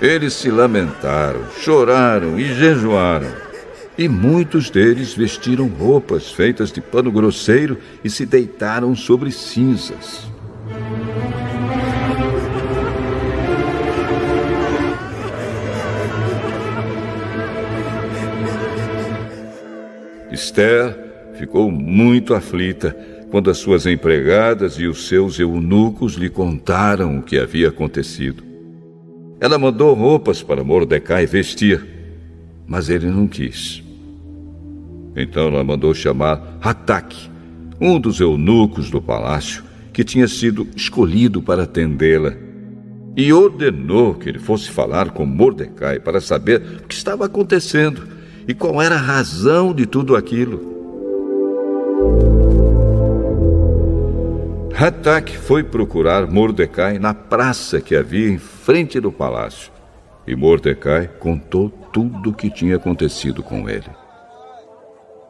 Eles 0.00 0.32
se 0.32 0.50
lamentaram, 0.50 1.42
choraram 1.60 2.40
e 2.40 2.46
jejuaram. 2.54 3.41
E 3.96 4.08
muitos 4.08 4.70
deles 4.70 5.12
vestiram 5.12 5.68
roupas 5.68 6.32
feitas 6.32 6.72
de 6.72 6.80
pano 6.80 7.12
grosseiro 7.12 7.78
e 8.02 8.08
se 8.08 8.24
deitaram 8.24 8.96
sobre 8.96 9.30
cinzas. 9.30 10.26
Esther 20.30 20.96
ficou 21.34 21.70
muito 21.70 22.34
aflita 22.34 22.96
quando 23.30 23.50
as 23.50 23.58
suas 23.58 23.86
empregadas 23.86 24.74
e 24.74 24.86
os 24.86 25.06
seus 25.06 25.38
eunucos 25.38 26.14
lhe 26.14 26.30
contaram 26.30 27.18
o 27.18 27.22
que 27.22 27.38
havia 27.38 27.68
acontecido. 27.68 28.42
Ela 29.40 29.58
mandou 29.58 29.94
roupas 29.94 30.42
para 30.42 30.64
Mordecai 30.64 31.26
vestir, 31.26 31.84
mas 32.66 32.88
ele 32.88 33.06
não 33.06 33.26
quis. 33.26 33.81
Então 35.14 35.48
ela 35.48 35.62
mandou 35.62 35.92
chamar 35.94 36.58
Hatak, 36.60 37.30
um 37.80 38.00
dos 38.00 38.20
eunucos 38.20 38.90
do 38.90 39.00
palácio, 39.00 39.62
que 39.92 40.04
tinha 40.04 40.26
sido 40.26 40.66
escolhido 40.74 41.42
para 41.42 41.64
atendê-la, 41.64 42.34
e 43.14 43.32
ordenou 43.32 44.14
que 44.14 44.28
ele 44.28 44.38
fosse 44.38 44.70
falar 44.70 45.10
com 45.10 45.26
Mordecai 45.26 46.00
para 46.00 46.20
saber 46.20 46.62
o 46.82 46.86
que 46.86 46.94
estava 46.94 47.26
acontecendo 47.26 48.08
e 48.48 48.54
qual 48.54 48.80
era 48.80 48.94
a 48.94 48.98
razão 48.98 49.74
de 49.74 49.84
tudo 49.84 50.16
aquilo. 50.16 50.72
Hatak 54.74 55.36
foi 55.36 55.62
procurar 55.62 56.26
Mordecai 56.26 56.98
na 56.98 57.12
praça 57.12 57.80
que 57.80 57.94
havia 57.94 58.28
em 58.28 58.38
frente 58.38 58.98
do 58.98 59.12
palácio. 59.12 59.70
E 60.26 60.34
Mordecai 60.34 61.08
contou 61.20 61.68
tudo 61.68 62.30
o 62.30 62.32
que 62.32 62.48
tinha 62.48 62.76
acontecido 62.76 63.42
com 63.42 63.68
ele. 63.68 64.01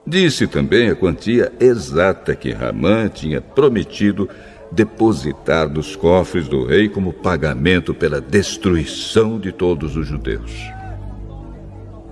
Disse 0.06 0.46
também 0.46 0.90
a 0.90 0.96
quantia 0.96 1.52
exata 1.60 2.34
que 2.34 2.50
Ramã 2.50 3.08
tinha 3.08 3.40
prometido 3.40 4.28
depositar 4.70 5.68
nos 5.68 5.94
cofres 5.94 6.48
do 6.48 6.64
rei 6.64 6.88
como 6.88 7.12
pagamento 7.12 7.94
pela 7.94 8.20
destruição 8.20 9.38
de 9.38 9.52
todos 9.52 9.96
os 9.96 10.06
judeus. 10.06 10.52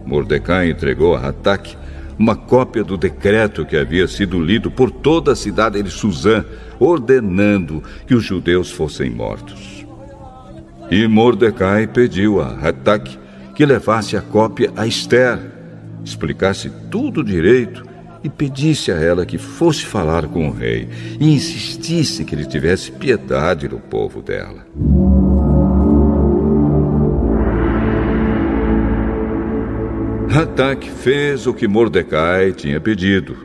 Mordecai 0.05 0.71
entregou 0.71 1.15
a 1.15 1.29
Hatak 1.29 1.77
uma 2.19 2.37
cópia 2.37 2.85
do 2.85 2.99
decreto 2.99 3.65
que 3.65 3.77
havia 3.77 4.07
sido 4.07 4.39
lido 4.39 4.71
por 4.71 4.91
toda 4.91 5.33
a 5.33 5.37
cidade 5.37 5.83
de 5.83 5.91
Suzã, 5.91 6.45
ordenando 6.79 7.83
que 8.07 8.15
os 8.15 8.23
judeus 8.23 8.71
fossem 8.71 9.11
mortos. 9.11 9.87
E 10.91 11.07
Mordecai 11.09 11.87
pediu 11.87 12.41
a 12.41 12.49
Hatak 12.49 13.19
que 13.55 13.65
levasse 13.65 14.17
a 14.17 14.21
cópia 14.21 14.71
a 14.77 14.87
Esther, 14.87 15.39
explicasse 16.05 16.71
tudo 16.91 17.23
direito 17.23 17.85
e 18.23 18.29
pedisse 18.29 18.93
a 18.93 18.97
ela 18.97 19.25
que 19.25 19.39
fosse 19.39 19.85
falar 19.85 20.27
com 20.27 20.49
o 20.49 20.53
rei 20.53 20.89
e 21.19 21.33
insistisse 21.33 22.25
que 22.25 22.35
ele 22.35 22.45
tivesse 22.45 22.93
piedade 22.93 23.67
do 23.67 23.79
povo 23.79 24.21
dela. 24.21 24.67
Hatak 30.33 30.89
fez 30.89 31.47
o 31.47 31.55
que 31.55 31.67
Mordecai 31.67 32.53
tinha 32.53 32.81
pedido 32.81 33.37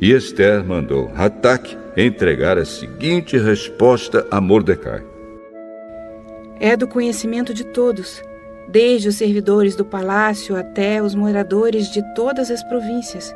e 0.00 0.10
Esther 0.10 0.64
mandou 0.64 1.12
Hatak 1.14 1.78
entregar 1.96 2.58
a 2.58 2.64
seguinte 2.64 3.38
resposta 3.38 4.26
a 4.30 4.40
Mordecai: 4.40 5.02
É 6.58 6.76
do 6.76 6.88
conhecimento 6.88 7.54
de 7.54 7.64
todos 7.64 8.20
desde 8.72 9.08
os 9.08 9.16
servidores 9.16 9.76
do 9.76 9.84
palácio 9.84 10.56
até 10.56 11.02
os 11.02 11.14
moradores 11.14 11.88
de 11.88 12.02
todas 12.14 12.50
as 12.50 12.64
províncias, 12.64 13.34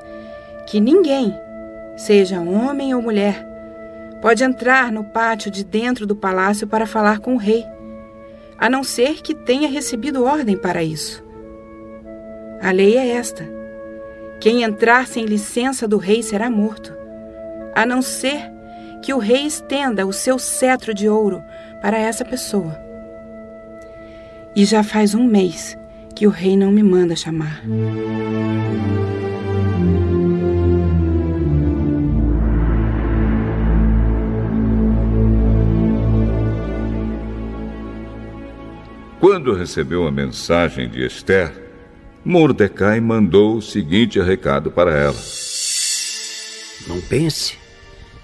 que 0.66 0.80
ninguém, 0.80 1.38
seja 1.94 2.40
homem 2.40 2.94
ou 2.94 3.02
mulher, 3.02 3.46
pode 4.22 4.42
entrar 4.42 4.90
no 4.90 5.04
pátio 5.04 5.50
de 5.50 5.62
dentro 5.62 6.06
do 6.06 6.16
palácio 6.16 6.66
para 6.66 6.86
falar 6.86 7.18
com 7.20 7.34
o 7.34 7.38
rei, 7.38 7.64
a 8.58 8.70
não 8.70 8.82
ser 8.82 9.20
que 9.20 9.34
tenha 9.34 9.68
recebido 9.68 10.24
ordem 10.24 10.56
para 10.56 10.82
isso. 10.82 11.22
A 12.62 12.70
lei 12.70 12.96
é 12.96 13.08
esta: 13.10 13.46
quem 14.40 14.62
entrar 14.62 15.06
sem 15.06 15.26
licença 15.26 15.86
do 15.86 15.98
rei 15.98 16.22
será 16.22 16.48
morto, 16.48 16.96
a 17.74 17.84
não 17.84 18.00
ser 18.00 18.50
que 19.02 19.12
o 19.12 19.18
rei 19.18 19.46
estenda 19.46 20.06
o 20.06 20.14
seu 20.14 20.38
cetro 20.38 20.94
de 20.94 21.10
ouro 21.10 21.44
para 21.82 21.98
essa 21.98 22.24
pessoa. 22.24 22.85
E 24.56 24.64
já 24.64 24.82
faz 24.82 25.14
um 25.14 25.26
mês 25.26 25.76
que 26.14 26.26
o 26.26 26.30
rei 26.30 26.56
não 26.56 26.72
me 26.72 26.82
manda 26.82 27.14
chamar. 27.14 27.62
Quando 39.20 39.52
recebeu 39.52 40.06
a 40.06 40.10
mensagem 40.10 40.88
de 40.88 41.04
Esther, 41.04 41.52
Mordecai 42.24 42.98
mandou 42.98 43.58
o 43.58 43.62
seguinte 43.62 44.18
recado 44.18 44.70
para 44.70 44.96
ela: 44.96 45.16
Não 46.88 46.98
pense 47.02 47.58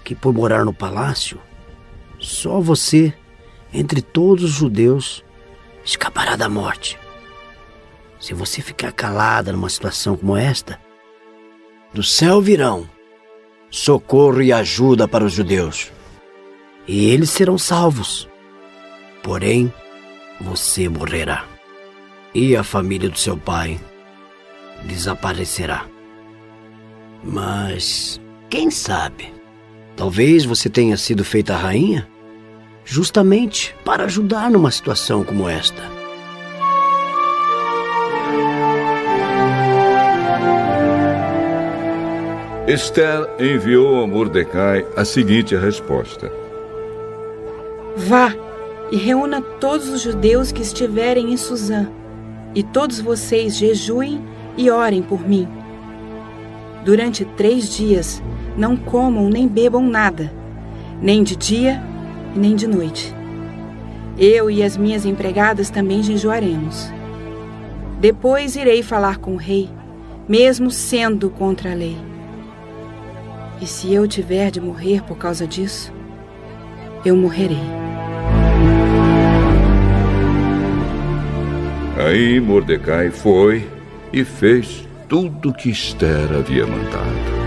que 0.03 0.15
por 0.15 0.33
morar 0.33 0.65
no 0.65 0.73
palácio, 0.73 1.39
só 2.19 2.59
você, 2.59 3.13
entre 3.71 4.01
todos 4.01 4.45
os 4.45 4.53
judeus, 4.53 5.23
escapará 5.85 6.37
da 6.37 6.49
morte. 6.49 6.99
Se 8.21 8.35
você 8.35 8.63
ficar 8.63 8.93
calada 8.93 9.53
numa 9.53 9.69
situação 9.69 10.17
como 10.17 10.37
esta, 10.37 10.79
do 11.93 12.03
céu 12.03 12.41
virão 12.41 12.89
socorro 13.71 14.43
e 14.43 14.53
ajuda 14.53 15.09
para 15.09 15.25
os 15.25 15.33
judeus, 15.33 15.91
e 16.87 17.11
eles 17.11 17.31
serão 17.31 17.57
salvos. 17.57 18.29
Porém, 19.23 19.73
você 20.41 20.89
morrerá, 20.89 21.47
e 22.35 22.55
a 22.55 22.63
família 22.63 23.09
do 23.09 23.19
seu 23.19 23.37
pai 23.37 23.81
desaparecerá. 24.85 25.87
Mas, 27.25 28.21
quem 28.51 28.71
sabe, 28.71 29.33
talvez 29.97 30.45
você 30.45 30.69
tenha 30.69 30.97
sido 30.97 31.25
feita 31.25 31.57
rainha 31.57 32.09
justamente 32.85 33.75
para 33.85 34.05
ajudar 34.05 34.51
numa 34.51 34.71
situação 34.71 35.25
como 35.25 35.49
esta. 35.49 35.83
Esther 42.67 43.29
enviou 43.41 44.03
a 44.03 44.07
Mordecai 44.07 44.87
a 44.97 45.05
seguinte 45.05 45.57
resposta: 45.57 46.33
Vá 47.97 48.35
e 48.91 48.97
reúna 48.97 49.43
todos 49.43 49.89
os 49.89 50.01
judeus 50.01 50.53
que 50.53 50.63
estiverem 50.63 51.33
em 51.33 51.37
Suzã, 51.37 51.89
e 52.55 52.63
todos 52.63 53.01
vocês 53.01 53.57
jejuem 53.57 54.25
e 54.57 54.71
orem 54.71 55.03
por 55.03 55.27
mim. 55.27 55.49
Durante 56.85 57.25
três 57.25 57.69
dias 57.69 58.23
não 58.57 58.77
comam 58.77 59.29
nem 59.29 59.49
bebam 59.49 59.89
nada, 59.89 60.33
nem 61.01 61.23
de 61.23 61.35
dia 61.35 61.83
e 62.35 62.39
nem 62.39 62.55
de 62.55 62.67
noite. 62.67 63.15
Eu 64.19 64.51
e 64.51 64.63
as 64.63 64.77
minhas 64.77 65.07
empregadas 65.07 65.71
também 65.71 66.03
jejuaremos. 66.03 66.93
Depois 68.01 68.57
irei 68.57 68.83
falar 68.83 69.19
com 69.19 69.35
o 69.35 69.39
rei, 69.39 69.71
mesmo 70.29 70.71
sendo 70.71 71.31
contra 71.31 71.73
a 71.73 71.75
lei. 71.75 71.97
E 73.61 73.67
se 73.67 73.93
eu 73.93 74.09
tiver 74.09 74.51
de 74.51 74.61
morrer 74.61 75.03
por 75.03 75.17
causa 75.17 75.47
disso, 75.47 75.93
eu 77.05 77.17
morrerei. 77.17 77.63
Aí 81.97 82.41
Mordecai 82.41 83.11
foi 83.11 83.69
e 84.13 84.25
fez 84.25 84.89
tudo 85.09 85.51
o 85.51 85.55
que 85.55 85.71
Esther 85.71 86.33
havia 86.33 86.67
mandado. 86.67 87.42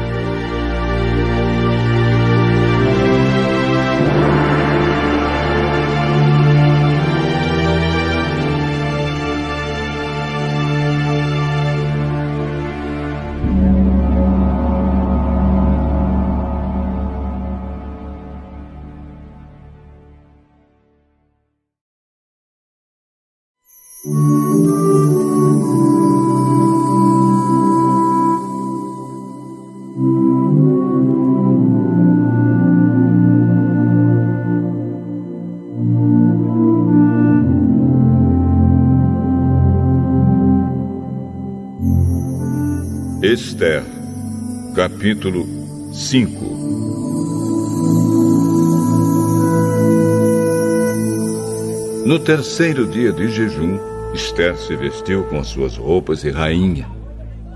Esther, 43.23 43.83
capítulo 44.75 45.47
5 45.91 46.45
No 52.05 52.19
terceiro 52.19 52.85
dia 52.85 53.11
de 53.11 53.27
jejum, 53.29 53.94
Esther 54.15 54.57
se 54.57 54.75
vestiu 54.75 55.25
com 55.25 55.43
suas 55.43 55.75
roupas 55.75 56.21
de 56.21 56.31
rainha. 56.31 56.87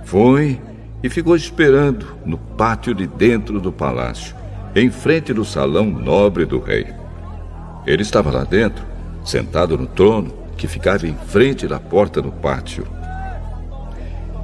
Foi 0.04 0.60
e 1.02 1.10
ficou 1.10 1.36
esperando 1.36 2.06
no 2.26 2.38
pátio 2.38 2.94
de 2.94 3.08
dentro 3.08 3.60
do 3.60 3.72
palácio, 3.72 4.36
em 4.76 4.92
frente 4.92 5.34
do 5.34 5.46
salão 5.46 5.86
nobre 5.86 6.46
do 6.46 6.60
rei. 6.60 6.88
Ele 7.88 8.02
estava 8.02 8.30
lá 8.30 8.44
dentro, 8.44 8.86
sentado 9.24 9.78
no 9.78 9.88
trono 9.88 10.34
que 10.58 10.68
ficava 10.68 11.08
em 11.08 11.16
frente 11.16 11.66
da 11.66 11.80
porta 11.80 12.22
do 12.22 12.32
pátio. 12.32 12.86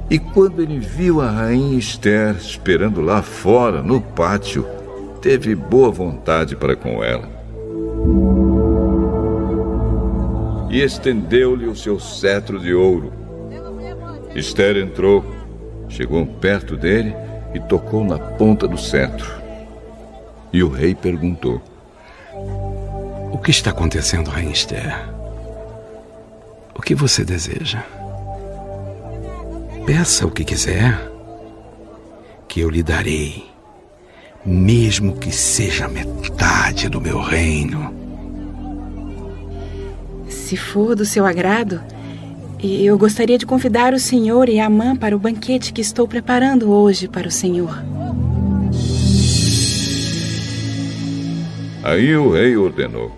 E 0.08 0.18
quando 0.18 0.62
ele 0.62 0.78
viu 0.78 1.20
a 1.20 1.30
rainha 1.30 1.78
Esther 1.78 2.36
esperando 2.36 3.02
lá 3.02 3.20
fora, 3.20 3.82
no 3.82 4.00
pátio, 4.00 4.66
teve 5.20 5.54
boa 5.54 5.90
vontade 5.90 6.56
para 6.56 6.74
com 6.74 7.04
ela. 7.04 7.28
E 10.76 10.82
estendeu-lhe 10.82 11.66
o 11.66 11.74
seu 11.74 11.98
cetro 11.98 12.60
de 12.60 12.74
ouro. 12.74 13.10
Esther 14.34 14.76
entrou, 14.76 15.24
chegou 15.88 16.26
perto 16.26 16.76
dele 16.76 17.16
e 17.54 17.60
tocou 17.60 18.04
na 18.04 18.18
ponta 18.18 18.68
do 18.68 18.76
cetro. 18.76 19.40
E 20.52 20.62
o 20.62 20.68
rei 20.68 20.94
perguntou: 20.94 21.62
O 23.32 23.38
que 23.38 23.50
está 23.50 23.70
acontecendo, 23.70 24.28
Rainha 24.28 24.52
Esther? 24.52 25.08
O 26.74 26.82
que 26.82 26.94
você 26.94 27.24
deseja? 27.24 27.82
Peça 29.86 30.26
o 30.26 30.30
que 30.30 30.44
quiser, 30.44 31.10
que 32.46 32.60
eu 32.60 32.68
lhe 32.68 32.82
darei, 32.82 33.46
mesmo 34.44 35.16
que 35.16 35.32
seja 35.32 35.88
metade 35.88 36.90
do 36.90 37.00
meu 37.00 37.18
reino. 37.22 37.95
Se 40.46 40.56
for 40.56 40.94
do 40.94 41.04
seu 41.04 41.26
agrado, 41.26 41.82
eu 42.62 42.96
gostaria 42.96 43.36
de 43.36 43.44
convidar 43.44 43.92
o 43.92 43.98
senhor 43.98 44.48
e 44.48 44.60
a 44.60 44.66
Amã 44.66 44.94
para 44.94 45.16
o 45.16 45.18
banquete 45.18 45.72
que 45.72 45.80
estou 45.80 46.06
preparando 46.06 46.70
hoje 46.70 47.08
para 47.08 47.26
o 47.26 47.32
senhor. 47.32 47.82
Aí 51.82 52.14
o 52.16 52.30
rei 52.30 52.56
ordenou: 52.56 53.10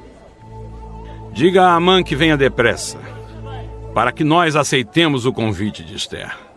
Diga 1.30 1.64
a 1.64 1.74
Amã 1.74 2.02
que 2.02 2.16
venha 2.16 2.34
depressa, 2.34 2.96
para 3.92 4.10
que 4.10 4.24
nós 4.24 4.56
aceitemos 4.56 5.26
o 5.26 5.32
convite 5.32 5.84
de 5.84 5.96
Esther. 5.96 6.47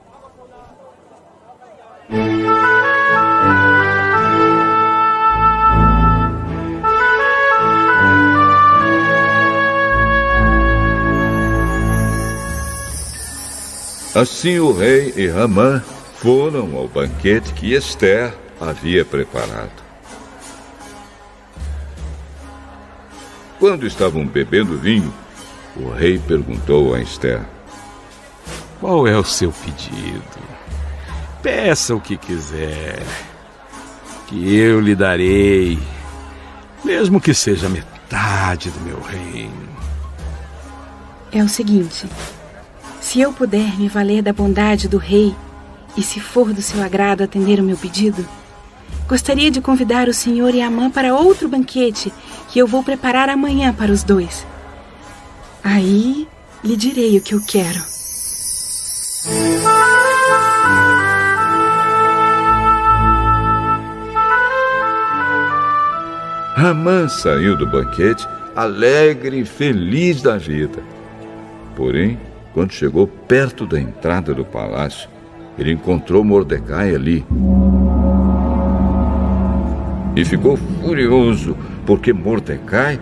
Assim 14.21 14.59
o 14.59 14.71
rei 14.71 15.11
e 15.17 15.27
Ramã 15.27 15.81
foram 16.17 16.77
ao 16.77 16.87
banquete 16.87 17.53
que 17.53 17.73
Esther 17.73 18.31
havia 18.59 19.03
preparado. 19.03 19.81
Quando 23.57 23.87
estavam 23.87 24.23
bebendo 24.27 24.77
vinho, 24.77 25.11
o 25.75 25.89
rei 25.89 26.19
perguntou 26.19 26.93
a 26.93 27.01
Esther: 27.01 27.41
Qual 28.79 29.07
é 29.07 29.17
o 29.17 29.23
seu 29.23 29.51
pedido? 29.51 30.21
Peça 31.41 31.95
o 31.95 31.99
que 31.99 32.15
quiser, 32.15 33.01
que 34.27 34.55
eu 34.55 34.79
lhe 34.79 34.93
darei, 34.93 35.79
mesmo 36.85 37.19
que 37.19 37.33
seja 37.33 37.67
metade 37.67 38.69
do 38.69 38.81
meu 38.81 39.01
reino. 39.01 39.67
É 41.31 41.41
o 41.41 41.49
seguinte: 41.49 42.07
se 43.01 43.19
eu 43.19 43.33
puder 43.33 43.77
me 43.77 43.89
valer 43.89 44.21
da 44.21 44.31
bondade 44.31 44.87
do 44.87 44.97
rei, 44.97 45.35
e 45.97 46.01
se 46.01 46.21
for 46.21 46.53
do 46.53 46.61
seu 46.61 46.81
agrado 46.81 47.21
atender 47.21 47.59
o 47.59 47.63
meu 47.63 47.75
pedido, 47.75 48.25
Gostaria 49.11 49.51
de 49.51 49.59
convidar 49.59 50.07
o 50.07 50.13
senhor 50.13 50.55
e 50.55 50.61
a 50.61 50.71
mãe 50.71 50.89
para 50.89 51.13
outro 51.13 51.49
banquete 51.49 52.13
que 52.47 52.59
eu 52.59 52.65
vou 52.65 52.81
preparar 52.81 53.27
amanhã 53.27 53.73
para 53.73 53.91
os 53.91 54.03
dois. 54.03 54.47
Aí 55.61 56.25
lhe 56.63 56.77
direi 56.77 57.17
o 57.17 57.21
que 57.21 57.35
eu 57.35 57.41
quero. 57.45 57.81
Ramã 66.55 67.09
saiu 67.09 67.57
do 67.57 67.67
banquete 67.67 68.25
alegre 68.55 69.41
e 69.41 69.45
feliz 69.45 70.21
da 70.21 70.37
vida. 70.37 70.81
Porém, 71.75 72.17
quando 72.53 72.73
chegou 72.73 73.07
perto 73.07 73.65
da 73.65 73.79
entrada 73.79 74.33
do 74.33 74.43
palácio, 74.43 75.09
ele 75.57 75.71
encontrou 75.71 76.23
Mordecai 76.23 76.93
ali. 76.93 77.25
E 80.15 80.25
ficou 80.25 80.57
furioso 80.57 81.55
porque 81.85 82.11
Mordecai 82.11 82.99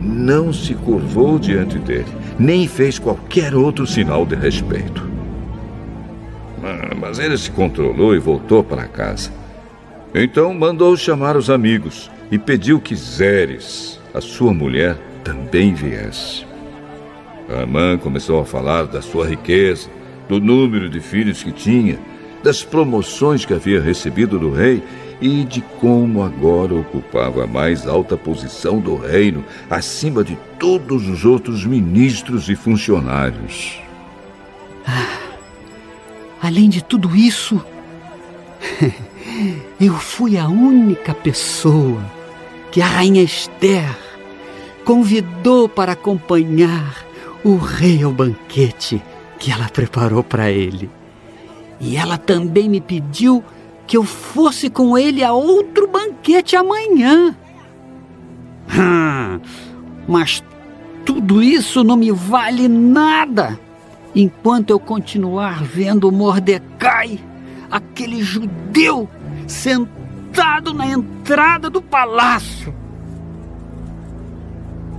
não 0.00 0.52
se 0.52 0.74
curvou 0.74 1.38
diante 1.38 1.78
dele, 1.78 2.06
nem 2.38 2.66
fez 2.66 2.98
qualquer 2.98 3.54
outro 3.54 3.86
sinal 3.86 4.24
de 4.24 4.34
respeito. 4.34 5.08
Mas 6.98 7.18
ele 7.18 7.36
se 7.36 7.50
controlou 7.50 8.14
e 8.14 8.18
voltou 8.18 8.62
para 8.62 8.84
casa. 8.84 9.30
Então 10.14 10.52
mandou 10.52 10.96
chamar 10.96 11.36
os 11.36 11.48
amigos 11.48 12.10
e 12.30 12.38
pediu 12.38 12.80
que 12.80 12.94
Zeres, 12.94 13.98
a 14.12 14.20
sua 14.20 14.52
mulher, 14.52 14.96
também 15.24 15.72
viesse. 15.72 16.49
Amã 17.58 17.98
começou 17.98 18.40
a 18.40 18.44
falar 18.44 18.84
da 18.84 19.02
sua 19.02 19.26
riqueza, 19.26 19.88
do 20.28 20.40
número 20.40 20.88
de 20.88 21.00
filhos 21.00 21.42
que 21.42 21.50
tinha, 21.50 21.98
das 22.42 22.62
promoções 22.62 23.44
que 23.44 23.52
havia 23.52 23.80
recebido 23.80 24.38
do 24.38 24.50
rei 24.50 24.82
e 25.20 25.44
de 25.44 25.60
como 25.80 26.22
agora 26.22 26.74
ocupava 26.74 27.44
a 27.44 27.46
mais 27.46 27.86
alta 27.86 28.16
posição 28.16 28.78
do 28.78 28.96
reino, 28.96 29.44
acima 29.68 30.24
de 30.24 30.38
todos 30.58 31.08
os 31.08 31.24
outros 31.24 31.64
ministros 31.64 32.48
e 32.48 32.56
funcionários. 32.56 33.80
Ah, 34.86 35.18
além 36.40 36.68
de 36.68 36.82
tudo 36.82 37.14
isso, 37.14 37.62
eu 39.80 39.94
fui 39.94 40.38
a 40.38 40.48
única 40.48 41.12
pessoa 41.12 42.02
que 42.70 42.80
a 42.80 42.86
rainha 42.86 43.22
Esther 43.22 43.84
convidou 44.84 45.68
para 45.68 45.92
acompanhar 45.92 47.09
o 47.44 47.56
rei 47.56 48.02
ao 48.02 48.12
banquete 48.12 49.02
que 49.38 49.50
ela 49.50 49.68
preparou 49.68 50.22
para 50.22 50.50
ele. 50.50 50.90
E 51.80 51.96
ela 51.96 52.18
também 52.18 52.68
me 52.68 52.80
pediu 52.80 53.42
que 53.86 53.96
eu 53.96 54.04
fosse 54.04 54.68
com 54.68 54.96
ele 54.96 55.24
a 55.24 55.32
outro 55.32 55.88
banquete 55.88 56.54
amanhã. 56.54 57.34
Ah, 58.68 59.40
mas 60.06 60.44
tudo 61.04 61.42
isso 61.42 61.82
não 61.82 61.96
me 61.96 62.12
vale 62.12 62.68
nada 62.68 63.58
enquanto 64.14 64.70
eu 64.70 64.78
continuar 64.78 65.62
vendo 65.62 66.10
Mordecai, 66.10 67.18
aquele 67.70 68.22
judeu, 68.22 69.08
sentado 69.46 70.74
na 70.74 70.86
entrada 70.86 71.70
do 71.70 71.80
palácio. 71.80 72.74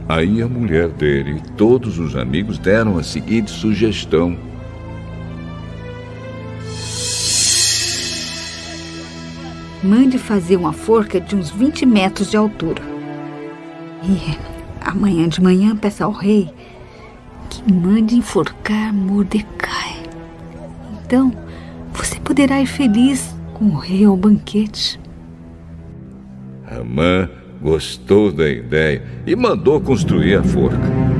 Aí 0.07 0.41
a 0.41 0.47
mulher 0.47 0.89
dele 0.89 1.37
e 1.37 1.51
todos 1.53 1.97
os 1.97 2.15
amigos 2.15 2.57
deram 2.57 2.97
a 2.97 3.03
seguinte 3.03 3.51
sugestão. 3.51 4.37
Mande 9.83 10.17
fazer 10.17 10.57
uma 10.57 10.73
forca 10.73 11.19
de 11.19 11.35
uns 11.35 11.49
20 11.49 11.85
metros 11.85 12.29
de 12.29 12.37
altura. 12.37 12.83
E 14.03 14.37
amanhã 14.81 15.27
de 15.27 15.41
manhã 15.41 15.75
peça 15.75 16.05
ao 16.05 16.11
rei 16.11 16.49
que 17.49 17.73
mande 17.73 18.15
enforcar 18.15 18.93
Mordecai. 18.93 20.03
Então 20.93 21.31
você 21.93 22.19
poderá 22.19 22.61
ir 22.61 22.65
feliz 22.65 23.35
com 23.53 23.65
o 23.65 23.77
rei 23.77 24.05
ao 24.05 24.15
banquete. 24.15 24.99
Amã 26.67 27.29
gostou 27.61 28.31
da 28.31 28.49
ideia 28.49 29.03
e 29.25 29.35
mandou 29.35 29.79
construir 29.79 30.35
a 30.35 30.43
forca. 30.43 31.10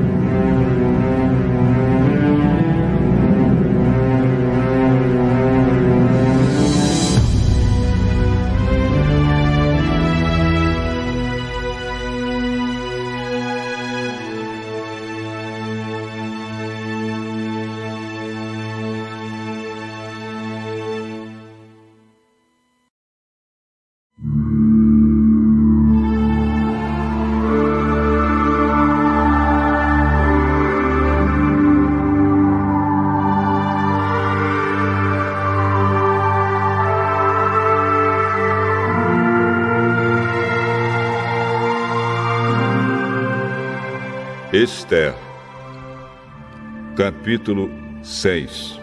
Capítulo 46.98 47.70
6 48.04 48.78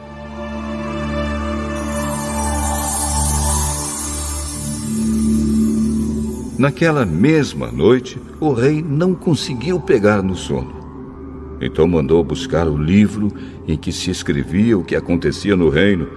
Naquela 6.59 7.05
mesma 7.05 7.71
noite, 7.71 8.19
o 8.41 8.55
rei 8.55 8.83
não 8.83 9.15
conseguiu 9.15 9.79
pegar 9.79 10.23
no 10.23 10.35
sono. 10.35 11.59
Então 11.61 11.87
mandou 11.87 12.25
buscar 12.25 12.67
o 12.67 12.79
livro 12.79 13.31
em 13.67 13.77
que 13.77 13.93
se 13.93 14.11
escrevia 14.11 14.79
o 14.79 14.85
que 14.85 14.97
acontecia 14.97 15.55
no 15.55 15.69
reino 15.69 16.09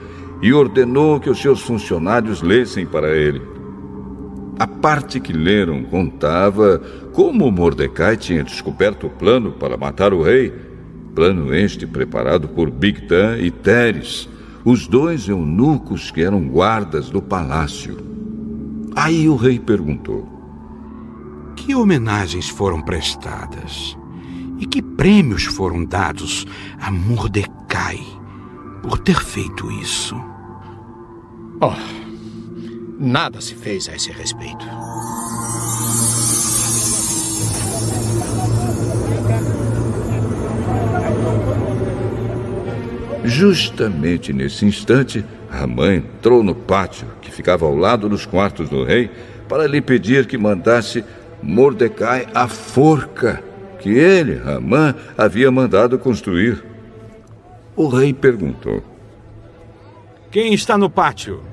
e 0.42 0.54
ordenou 0.54 1.20
que 1.20 1.30
os 1.30 1.42
seus 1.42 1.60
funcionários 1.60 2.42
lessem 2.42 2.86
para 2.86 3.14
ele. 3.14 3.42
A 4.58 4.66
parte 4.68 5.20
que 5.20 5.34
leram 5.34 5.84
contava 5.84 6.82
como 7.14 7.52
Mordecai 7.52 8.18
tinha 8.18 8.44
descoberto 8.44 9.08
o 9.08 9.10
plano 9.10 9.52
para 9.52 9.78
matar 9.78 10.14
o 10.14 10.22
rei, 10.22 10.54
plano 11.14 11.54
este 11.54 11.86
preparado 11.86 12.48
por 12.48 12.70
Bigtan 12.70 13.38
e 13.38 13.52
Teres, 13.52 14.30
os 14.64 14.88
dois 14.88 15.28
eunucos 15.28 16.12
que 16.12 16.22
eram 16.22 16.48
guardas 16.48 17.10
do 17.10 17.22
palácio. 17.22 17.98
Aí 18.96 19.28
o 19.28 19.36
rei 19.36 19.60
perguntou: 19.60 20.28
Que 21.56 21.76
homenagens 21.76 22.50
foram 22.50 22.82
prestadas? 22.82 23.98
E 24.60 24.66
que 24.66 24.82
prêmios 24.82 25.46
foram 25.46 25.84
dados 25.84 26.46
a 26.80 26.92
Mordecai 26.92 28.00
por 28.84 29.00
ter 29.00 29.20
feito 29.20 29.72
isso? 29.72 30.16
Oh, 31.60 31.74
Nada 33.04 33.42
se 33.42 33.56
fez 33.56 33.90
a 33.90 33.96
esse 33.96 34.12
respeito. 34.12 34.64
Justamente 43.24 44.34
nesse 44.34 44.66
instante, 44.66 45.24
a 45.50 45.68
mãe 45.68 45.98
entrou 45.98 46.42
no 46.44 46.56
pátio, 46.56 47.08
que 47.22 47.32
ficava 47.32 47.66
ao 47.66 47.76
lado 47.76 48.10
dos 48.10 48.26
quartos 48.26 48.70
do 48.70 48.84
rei, 48.84 49.12
para 49.48 49.68
lhe 49.68 49.82
pedir 49.82 50.26
que 50.26 50.38
mandasse 50.38 51.04
Mordecai 51.42 52.28
a 52.34 52.48
forca 52.48 53.44
que 53.80 53.90
ele, 53.90 54.36
Ramã, 54.36 54.94
havia 55.18 55.52
mandado 55.52 55.98
construir. 55.98 56.64
O 57.76 57.88
rei 57.88 58.14
perguntou: 58.14 58.84
Quem 60.30 60.54
está 60.54 60.78
no 60.78 60.90
pátio? 60.90 61.44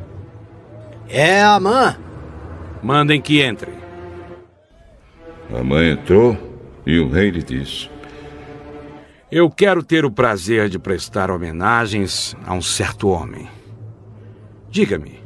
É 1.08 1.42
a 1.42 1.58
mãe. 1.58 1.96
Mandem 2.82 3.20
que 3.20 3.40
entre. 3.40 3.72
A 5.52 5.64
mãe 5.64 5.92
entrou 5.92 6.36
e 6.86 6.98
o 6.98 7.08
rei 7.08 7.30
lhe 7.30 7.42
disse: 7.42 7.88
Eu 9.30 9.50
quero 9.50 9.82
ter 9.82 10.06
o 10.06 10.10
prazer 10.10 10.70
de 10.70 10.78
prestar 10.78 11.30
homenagens 11.30 12.34
a 12.46 12.54
um 12.54 12.62
certo 12.62 13.08
homem. 13.08 13.46
Diga-me, 14.70 15.22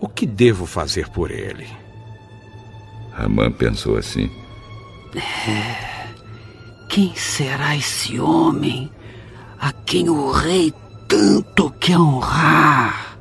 o 0.00 0.08
que 0.08 0.24
devo 0.24 0.64
fazer 0.64 1.10
por 1.10 1.30
ele? 1.30 1.66
Ramã 3.12 3.52
pensou 3.52 3.98
assim: 3.98 4.30
é, 5.14 6.08
Quem 6.88 7.14
será 7.14 7.76
esse 7.76 8.18
homem 8.18 8.90
a 9.58 9.70
quem 9.70 10.08
o 10.08 10.30
rei 10.30 10.72
tanto 11.06 11.70
quer 11.72 11.98
honrar? 11.98 13.18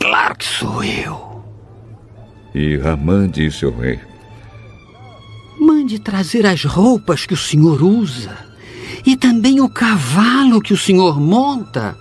claro 0.00 0.36
que 0.36 0.44
sou 0.44 0.84
eu. 0.84 1.44
E 2.54 2.76
Ramã 2.76 3.28
disse 3.28 3.64
ao 3.64 3.70
rei: 3.72 4.00
Mande 5.60 6.00
trazer 6.00 6.46
as 6.46 6.64
roupas 6.64 7.26
que 7.26 7.34
o 7.34 7.36
senhor 7.36 7.82
usa 7.82 8.45
e 9.06 9.16
também 9.16 9.60
o 9.60 9.68
cavalo 9.68 10.60
que 10.60 10.74
o 10.74 10.76
senhor 10.76 11.20
monta. 11.20 11.96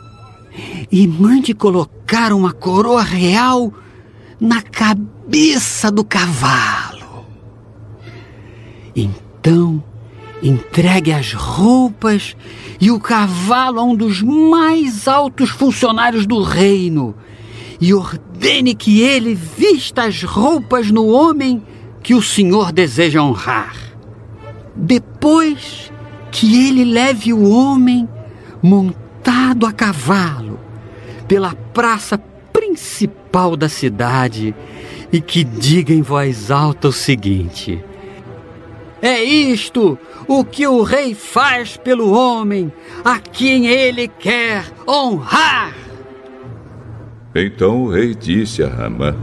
E 0.92 1.08
mande 1.08 1.54
colocar 1.54 2.34
uma 2.34 2.52
coroa 2.52 3.04
real 3.04 3.72
na 4.40 4.62
cabeça 4.62 5.92
do 5.92 6.04
cavalo. 6.04 7.26
Então, 8.96 9.84
entregue 10.42 11.12
as 11.12 11.34
roupas 11.34 12.36
e 12.82 12.90
o 12.90 13.00
cavalo 13.00 13.80
a 13.80 13.84
um 13.84 13.96
dos 13.96 14.22
mais 14.22 15.08
altos 15.08 15.50
funcionários 15.50 16.26
do 16.26 16.42
reino 16.42 17.16
e 17.80 17.94
ordene 17.94 18.74
que 18.74 19.02
ele 19.02 19.36
vista 19.36 20.06
as 20.06 20.24
roupas 20.24 20.90
no 20.90 21.08
homem 21.08 21.62
que 22.02 22.16
o 22.16 22.22
senhor 22.22 22.72
deseja 22.72 23.22
honrar. 23.22 23.76
Depois 24.76 25.92
que 26.36 26.68
ele 26.68 26.84
leve 26.84 27.32
o 27.32 27.50
homem 27.50 28.10
montado 28.62 29.66
a 29.66 29.72
cavalo 29.72 30.60
pela 31.30 31.56
praça 31.74 32.18
principal 32.52 33.56
da 33.56 33.70
cidade 33.70 34.54
e 35.14 35.22
que 35.22 35.46
diga 35.46 35.94
em 35.94 36.02
voz 36.02 36.52
alta 36.52 36.90
o 36.90 36.92
seguinte: 36.92 37.82
É 39.02 39.24
isto 39.24 39.98
o 40.28 40.44
que 40.44 40.68
o 40.68 40.84
rei 40.84 41.16
faz 41.16 41.78
pelo 41.78 42.12
homem 42.12 42.70
a 43.06 43.18
quem 43.18 43.68
ele 43.68 44.10
quer 44.10 44.66
honrar. 44.86 45.74
Então 47.34 47.84
o 47.84 47.90
rei 47.90 48.14
disse 48.14 48.62
a 48.62 48.68
Ramã: 48.68 49.16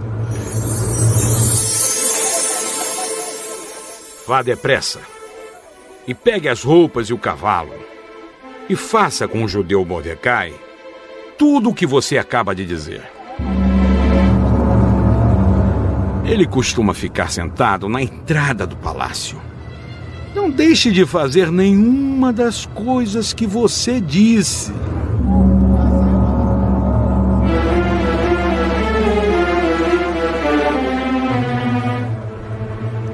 Vá 4.27 4.41
depressa 4.41 5.12
e 6.07 6.15
pegue 6.15 6.49
as 6.49 6.63
roupas 6.63 7.09
e 7.09 7.13
o 7.13 7.19
cavalo 7.19 7.75
e 8.69 8.77
faça 8.77 9.29
com 9.29 9.45
o 9.45 9.49
judeu 9.49 9.85
Mordecai 9.85 10.53
tudo 11.39 11.71
o 11.71 11.75
que 11.75 11.87
você 11.87 12.19
acaba 12.19 12.55
de 12.55 12.65
dizer. 12.65 13.03
Ele 16.25 16.47
costuma 16.47 16.95
ficar 16.95 17.31
sentado 17.31 17.89
na 17.89 18.01
entrada 18.01 18.67
do 18.67 18.77
palácio. 18.77 19.41
Não 20.35 20.49
deixe 20.49 20.91
de 20.91 21.05
fazer 21.05 21.51
nenhuma 21.51 22.33
das 22.33 22.65
coisas 22.65 23.33
que 23.33 23.47
você 23.47 24.01
disse. 24.01 24.73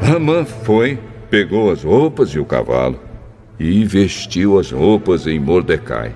Ramã 0.03 0.45
foi, 0.45 0.99
pegou 1.31 1.70
as 1.70 1.83
roupas 1.83 2.31
e 2.31 2.39
o 2.39 2.45
cavalo 2.45 2.99
e 3.59 3.85
vestiu 3.85 4.59
as 4.59 4.70
roupas 4.70 5.26
em 5.26 5.39
Mordecai. 5.39 6.14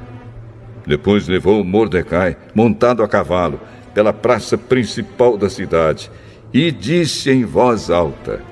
Depois 0.86 1.28
levou 1.28 1.62
Mordecai, 1.64 2.36
montado 2.54 3.02
a 3.02 3.08
cavalo, 3.08 3.60
pela 3.94 4.12
praça 4.12 4.56
principal 4.56 5.36
da 5.36 5.50
cidade 5.50 6.10
e 6.52 6.70
disse 6.70 7.30
em 7.30 7.44
voz 7.44 7.90
alta: 7.90 8.42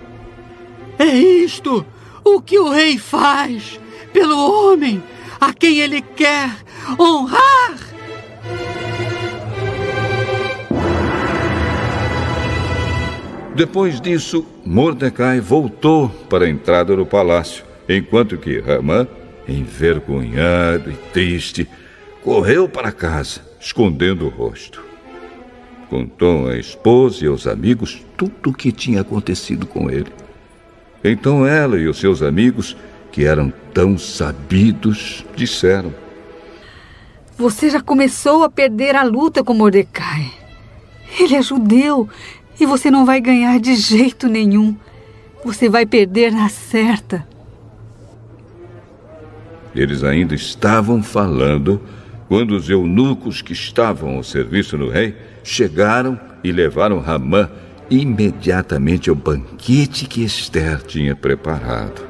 É 0.99 1.07
isto 1.07 1.85
o 2.25 2.41
que 2.41 2.59
o 2.59 2.71
rei 2.71 2.99
faz 2.99 3.81
pelo 4.13 4.37
homem 4.37 5.03
a 5.41 5.53
quem 5.53 5.79
ele 5.79 6.03
quer 6.03 6.51
honrar. 6.99 7.90
Depois 13.61 14.01
disso, 14.01 14.47
Mordecai 14.65 15.39
voltou 15.39 16.09
para 16.31 16.47
a 16.47 16.49
entrada 16.49 16.97
do 16.97 17.05
palácio, 17.05 17.63
enquanto 17.87 18.39
que 18.39 18.59
Ramã, 18.59 19.07
envergonhado 19.47 20.91
e 20.91 20.95
triste, 21.13 21.69
correu 22.25 22.67
para 22.67 22.91
casa, 22.91 23.43
escondendo 23.61 24.25
o 24.25 24.31
rosto. 24.31 24.83
Contou 25.91 26.49
à 26.49 26.57
esposa 26.57 27.23
e 27.23 27.29
aos 27.29 27.47
amigos 27.47 28.03
tudo 28.17 28.49
o 28.49 28.55
que 28.55 28.73
tinha 28.73 29.03
acontecido 29.03 29.67
com 29.67 29.91
ele. 29.91 30.11
Então 31.05 31.47
ela 31.47 31.79
e 31.79 31.87
os 31.87 31.99
seus 31.99 32.23
amigos, 32.23 32.75
que 33.13 33.27
eram 33.27 33.53
tão 33.75 33.99
sabidos, 33.99 35.23
disseram: 35.37 35.93
Você 37.37 37.69
já 37.69 37.83
começou 37.83 38.43
a 38.43 38.49
perder 38.49 38.97
a 38.97 39.03
luta 39.03 39.45
com 39.45 39.53
Mordecai. 39.53 40.33
Ele 41.19 41.35
é 41.35 41.43
judeu 41.43 42.09
e 42.61 42.67
você 42.67 42.91
não 42.91 43.05
vai 43.05 43.21
ganhar 43.21 43.59
de 43.59 43.75
jeito 43.75 44.29
nenhum. 44.29 44.77
Você 45.45 45.69
vai 45.69 45.87
perder 45.87 46.31
na 46.31 46.49
certa. 46.49 47.27
Eles 49.75 50.05
ainda 50.05 50.35
estavam 50.35 51.03
falando 51.03 51.81
quando 52.29 52.53
os 52.53 52.69
eunucos 52.69 53.41
que 53.41 53.53
estavam 53.53 54.17
ao 54.17 54.23
serviço 54.23 54.77
do 54.77 54.91
rei 54.91 55.17
chegaram 55.43 56.19
e 56.45 56.53
levaram 56.53 57.01
Ramã 57.01 57.49
imediatamente 57.89 59.11
ao 59.11 59.17
banquete 59.17 60.07
que 60.07 60.23
Esther 60.23 60.83
tinha 60.83 61.17
preparado. 61.17 62.10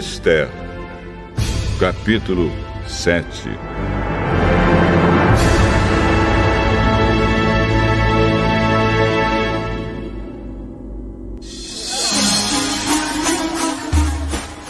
Esther, 0.00 0.48
capítulo 1.78 2.50
7 2.88 3.50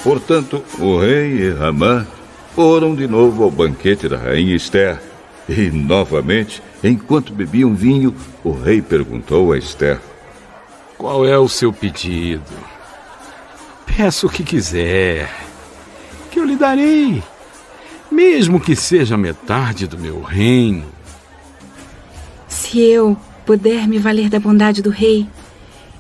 Portanto, 0.03 0.64
o 0.81 0.99
rei 0.99 1.43
e 1.43 1.51
Ramã 1.53 2.05
foram 2.53 2.97
de 2.97 3.07
novo 3.07 3.45
ao 3.45 3.53
banquete 3.53 4.09
da 4.09 4.16
rainha 4.16 4.57
Esther. 4.57 5.01
E, 5.49 5.70
novamente, 5.70 6.61
enquanto 6.83 7.33
bebiam 7.33 7.72
vinho, 7.72 8.12
o 8.43 8.51
rei 8.51 8.83
perguntou 8.83 9.53
a 9.53 9.59
Esther: 9.59 10.01
Qual 10.99 11.24
é 11.24 11.39
o 11.39 11.49
seu 11.49 11.72
pedido? 11.72 12.80
Peça 13.97 14.26
o 14.26 14.30
que 14.30 14.43
quiser, 14.43 15.30
que 16.30 16.38
eu 16.38 16.45
lhe 16.45 16.57
darei, 16.57 17.22
mesmo 18.11 18.61
que 18.61 18.74
seja 18.74 19.16
metade 19.16 19.86
do 19.86 19.99
meu 19.99 20.22
reino. 20.22 20.86
Se 22.49 22.80
eu 22.80 23.16
puder 23.45 23.86
me 23.86 23.99
valer 23.99 24.28
da 24.28 24.41
bondade 24.41 24.80
do 24.80 24.91
rei, 24.91 25.28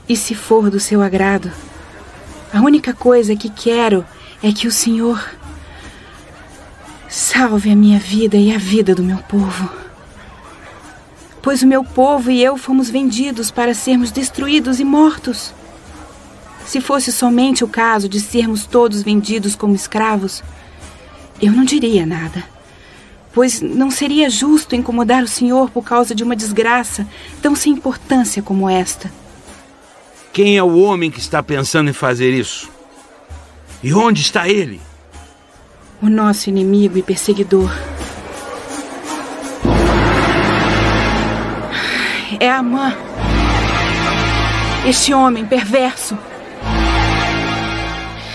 e 0.08 0.16
se 0.16 0.34
for 0.34 0.70
do 0.70 0.80
seu 0.80 1.02
agrado, 1.02 1.50
a 2.52 2.60
única 2.60 2.92
coisa 2.92 3.36
que 3.36 3.48
quero 3.48 4.04
é 4.42 4.52
que 4.52 4.66
o 4.66 4.72
Senhor 4.72 5.22
salve 7.08 7.70
a 7.70 7.76
minha 7.76 7.98
vida 7.98 8.36
e 8.36 8.52
a 8.52 8.58
vida 8.58 8.94
do 8.94 9.02
meu 9.02 9.18
povo. 9.18 9.70
Pois 11.42 11.62
o 11.62 11.66
meu 11.66 11.84
povo 11.84 12.30
e 12.30 12.42
eu 12.42 12.56
fomos 12.56 12.90
vendidos 12.90 13.50
para 13.50 13.74
sermos 13.74 14.10
destruídos 14.10 14.78
e 14.78 14.84
mortos. 14.84 15.54
Se 16.64 16.80
fosse 16.80 17.12
somente 17.12 17.64
o 17.64 17.68
caso 17.68 18.08
de 18.08 18.20
sermos 18.20 18.66
todos 18.66 19.02
vendidos 19.02 19.54
como 19.56 19.74
escravos, 19.74 20.42
eu 21.40 21.52
não 21.52 21.64
diria 21.64 22.06
nada. 22.06 22.44
Pois 23.32 23.60
não 23.60 23.90
seria 23.90 24.28
justo 24.28 24.74
incomodar 24.74 25.22
o 25.22 25.28
Senhor 25.28 25.70
por 25.70 25.84
causa 25.84 26.14
de 26.14 26.22
uma 26.22 26.36
desgraça 26.36 27.06
tão 27.40 27.54
sem 27.54 27.72
importância 27.72 28.42
como 28.42 28.68
esta. 28.68 29.10
Quem 30.32 30.56
é 30.56 30.62
o 30.62 30.78
homem 30.78 31.10
que 31.10 31.20
está 31.20 31.42
pensando 31.42 31.90
em 31.90 31.92
fazer 31.92 32.32
isso? 32.32 32.68
E 33.82 33.92
onde 33.94 34.20
está 34.20 34.48
ele? 34.48 34.80
O 36.02 36.08
nosso 36.08 36.48
inimigo 36.48 36.98
e 36.98 37.02
perseguidor. 37.02 37.70
É 42.38 42.50
Amã. 42.50 42.94
Este 44.86 45.12
homem 45.12 45.44
perverso 45.44 46.16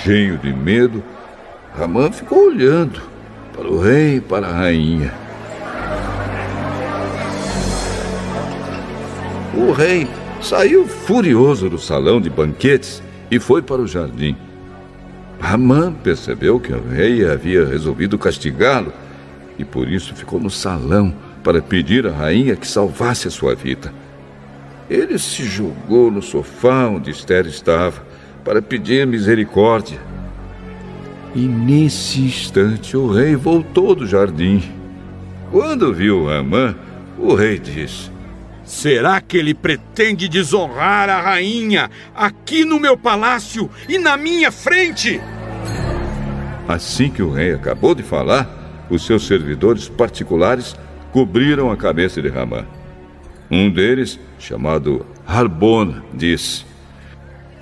Cheio 0.05 0.37
de 0.37 0.53
medo, 0.53 1.03
Ramã 1.75 2.11
ficou 2.11 2.49
olhando 2.49 3.01
para 3.51 3.67
o 3.67 3.79
rei 3.79 4.17
e 4.17 4.21
para 4.21 4.45
a 4.45 4.51
rainha. 4.51 5.11
o 9.57 9.71
rei 9.71 10.07
saiu 10.43 10.85
furioso 10.85 11.71
do 11.71 11.79
salão 11.79 12.21
de 12.21 12.29
banquetes 12.29 13.01
e 13.31 13.39
foi 13.39 13.63
para 13.63 13.81
o 13.81 13.87
jardim. 13.87 14.37
Ramã 15.39 15.91
percebeu 15.91 16.59
que 16.59 16.71
o 16.71 16.87
rei 16.87 17.27
havia 17.27 17.65
resolvido 17.65 18.15
castigá-lo 18.15 18.93
e 19.57 19.65
por 19.65 19.89
isso 19.89 20.13
ficou 20.13 20.39
no 20.39 20.51
salão 20.51 21.11
para 21.43 21.63
pedir 21.63 22.05
à 22.05 22.11
rainha 22.11 22.55
que 22.55 22.67
salvasse 22.67 23.27
a 23.27 23.31
sua 23.31 23.55
vida. 23.55 23.91
Ele 24.87 25.17
se 25.17 25.43
jogou 25.45 26.11
no 26.11 26.21
sofá 26.21 26.85
onde 26.89 27.09
Esther 27.09 27.47
estava 27.47 28.03
para 28.45 28.61
pedir 28.61 29.07
misericórdia. 29.07 29.99
E 31.33 31.39
nesse 31.39 32.21
instante 32.21 32.95
o 32.95 33.11
rei 33.11 33.35
voltou 33.35 33.95
do 33.95 34.07
jardim. 34.07 34.63
Quando 35.51 35.93
viu 35.93 36.27
Ramã, 36.27 36.75
o 37.17 37.33
rei 37.33 37.57
disse: 37.57 38.11
Será 38.63 39.19
que 39.19 39.35
ele 39.35 39.53
pretende 39.53 40.29
desonrar 40.29 41.09
a 41.09 41.19
rainha 41.19 41.89
aqui 42.15 42.63
no 42.63 42.79
meu 42.79 42.95
palácio 42.95 43.69
e 43.89 43.97
na 43.97 44.15
minha 44.15 44.51
frente? 44.51 45.19
Assim 46.67 47.09
que 47.09 47.21
o 47.21 47.31
rei 47.31 47.51
acabou 47.51 47.93
de 47.93 48.03
falar, 48.03 48.87
os 48.89 49.05
seus 49.05 49.27
servidores 49.27 49.89
particulares 49.89 50.75
cobriram 51.11 51.71
a 51.71 51.77
cabeça 51.77 52.21
de 52.21 52.29
Ramã. 52.29 52.65
Um 53.49 53.69
deles, 53.69 54.19
chamado 54.39 55.05
Harbona, 55.27 56.03
disse: 56.13 56.65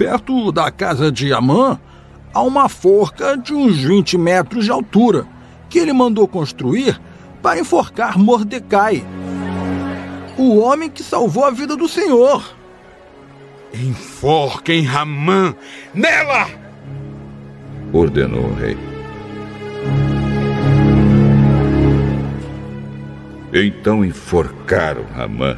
Perto 0.04 0.52
da 0.52 0.70
casa 0.70 1.10
de 1.10 1.32
Amã, 1.32 1.80
há 2.34 2.42
uma 2.42 2.68
forca 2.68 3.38
de 3.38 3.54
uns 3.54 3.78
20 3.78 4.18
metros 4.18 4.66
de 4.66 4.70
altura, 4.70 5.26
que 5.70 5.80
ele 5.80 5.94
mandou 5.94 6.28
construir 6.28 7.00
para 7.42 7.58
enforcar 7.58 8.20
Mordecai 8.20 9.02
o 10.38 10.58
homem 10.58 10.90
que 10.90 11.02
salvou 11.02 11.46
a 11.46 11.52
vida 11.52 11.78
do 11.78 11.88
Senhor. 11.88 12.44
Enforquem 13.74 14.84
Ramã 14.84 15.56
nela! 15.94 16.50
Ordenou 17.94 18.44
o 18.44 18.56
rei. 18.56 18.78
Então 23.54 24.04
enforcaram 24.04 25.06
Ramã 25.16 25.58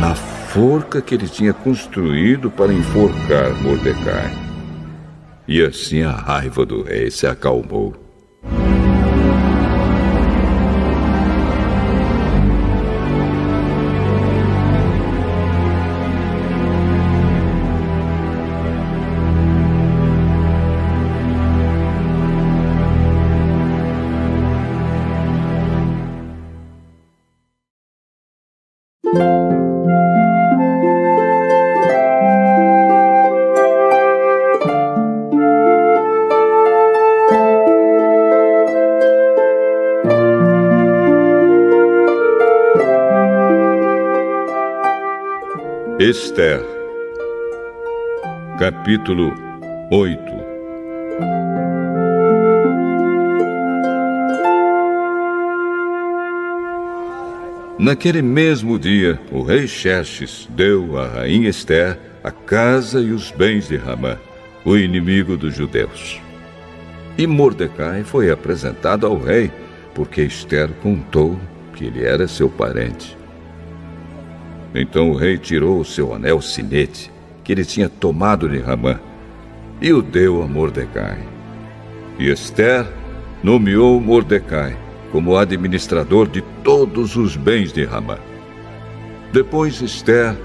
na 0.00 0.14
forca 0.52 1.00
que 1.00 1.14
ele 1.14 1.28
tinha 1.28 1.52
construído 1.52 2.50
para 2.50 2.72
enforcar 2.72 3.54
Mordecai. 3.62 4.32
E 5.46 5.62
assim 5.62 6.02
a 6.02 6.10
raiva 6.10 6.66
do 6.66 6.82
rei 6.82 7.08
se 7.08 7.24
acalmou. 7.24 7.94
Esther, 46.02 46.64
capítulo 48.58 49.34
8 49.90 50.22
Naquele 57.78 58.22
mesmo 58.22 58.78
dia, 58.78 59.20
o 59.30 59.42
rei 59.42 59.68
Xerxes 59.68 60.48
deu 60.48 60.98
à 60.98 61.06
rainha 61.06 61.50
Esther 61.50 61.98
a 62.24 62.30
casa 62.30 63.02
e 63.02 63.10
os 63.10 63.30
bens 63.30 63.68
de 63.68 63.76
Ramã, 63.76 64.16
o 64.64 64.78
inimigo 64.78 65.36
dos 65.36 65.54
judeus. 65.54 66.18
E 67.18 67.26
Mordecai 67.26 68.04
foi 68.04 68.30
apresentado 68.30 69.06
ao 69.06 69.18
rei, 69.18 69.52
porque 69.94 70.22
Esther 70.22 70.70
contou 70.82 71.38
que 71.74 71.84
ele 71.84 72.02
era 72.06 72.26
seu 72.26 72.48
parente. 72.48 73.19
Então 74.74 75.10
o 75.10 75.16
rei 75.16 75.36
tirou 75.36 75.80
o 75.80 75.84
seu 75.84 76.14
anel 76.14 76.40
sinete, 76.40 77.10
que 77.42 77.52
ele 77.52 77.64
tinha 77.64 77.88
tomado 77.88 78.48
de 78.48 78.58
Ramã, 78.58 79.00
e 79.80 79.92
o 79.92 80.00
deu 80.02 80.42
a 80.42 80.46
Mordecai. 80.46 81.18
E 82.18 82.30
Esther 82.30 82.86
nomeou 83.42 84.00
Mordecai 84.00 84.76
como 85.10 85.36
administrador 85.36 86.28
de 86.28 86.42
todos 86.62 87.16
os 87.16 87.36
bens 87.36 87.72
de 87.72 87.84
Ramã. 87.84 88.18
Depois 89.32 89.80
Esther 89.80 90.36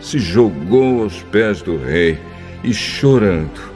se 0.00 0.18
jogou 0.18 1.02
aos 1.02 1.22
pés 1.22 1.62
do 1.62 1.76
rei 1.76 2.18
e, 2.62 2.72
chorando, 2.74 3.70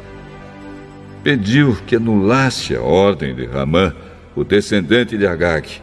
pediu 1.22 1.76
que 1.86 1.96
anulasse 1.96 2.74
a 2.74 2.82
ordem 2.82 3.34
de 3.34 3.46
Ramã, 3.46 3.94
o 4.36 4.44
descendente 4.44 5.16
de 5.16 5.26
Agag, 5.26 5.80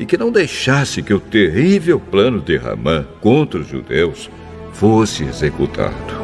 e 0.00 0.06
que 0.06 0.16
não 0.16 0.32
deixasse 0.32 1.02
que 1.02 1.12
o 1.12 1.20
terrível 1.20 2.00
plano 2.00 2.40
de 2.40 2.56
Ramã 2.56 3.06
contra 3.20 3.60
os 3.60 3.68
judeus 3.68 4.30
fosse 4.72 5.24
executado. 5.24 6.18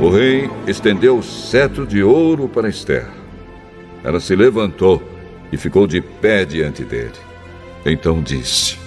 O 0.00 0.08
rei 0.08 0.48
estendeu 0.68 1.18
o 1.18 1.22
cetro 1.22 1.84
de 1.84 2.00
ouro 2.00 2.48
para 2.48 2.68
Esther. 2.68 3.08
Ela 4.04 4.20
se 4.20 4.36
levantou 4.36 5.02
e 5.50 5.56
ficou 5.56 5.84
de 5.84 6.00
pé 6.00 6.44
diante 6.44 6.84
dele. 6.84 7.10
Então 7.84 8.22
disse: 8.22 8.78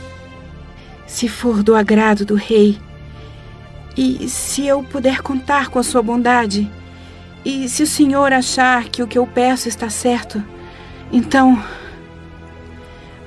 Se 1.05 1.27
for 1.27 1.61
do 1.61 1.75
agrado 1.75 2.23
do 2.23 2.35
rei, 2.35 2.77
e 3.97 4.29
se 4.29 4.65
eu 4.65 4.81
puder 4.81 5.21
contar 5.21 5.67
com 5.67 5.77
a 5.77 5.83
sua 5.83 6.01
bondade, 6.01 6.71
e 7.43 7.69
se 7.69 7.83
o 7.83 7.87
senhor 7.87 8.33
achar 8.33 8.85
que 8.85 9.01
o 9.01 9.07
que 9.07 9.17
eu 9.17 9.25
peço 9.25 9.67
está 9.67 9.89
certo, 9.89 10.43
então. 11.11 11.61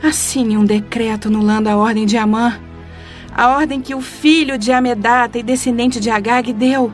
Assine 0.02 0.56
um 0.56 0.64
decreto 0.64 1.28
anulando 1.28 1.68
a 1.68 1.76
ordem 1.76 2.04
de 2.04 2.16
Amã, 2.16 2.58
a 3.32 3.50
ordem 3.50 3.80
que 3.80 3.94
o 3.94 4.00
filho 4.00 4.58
de 4.58 4.72
Amedata 4.72 5.38
e 5.38 5.42
descendente 5.44 6.00
de 6.00 6.10
Agag 6.10 6.52
deu, 6.52 6.92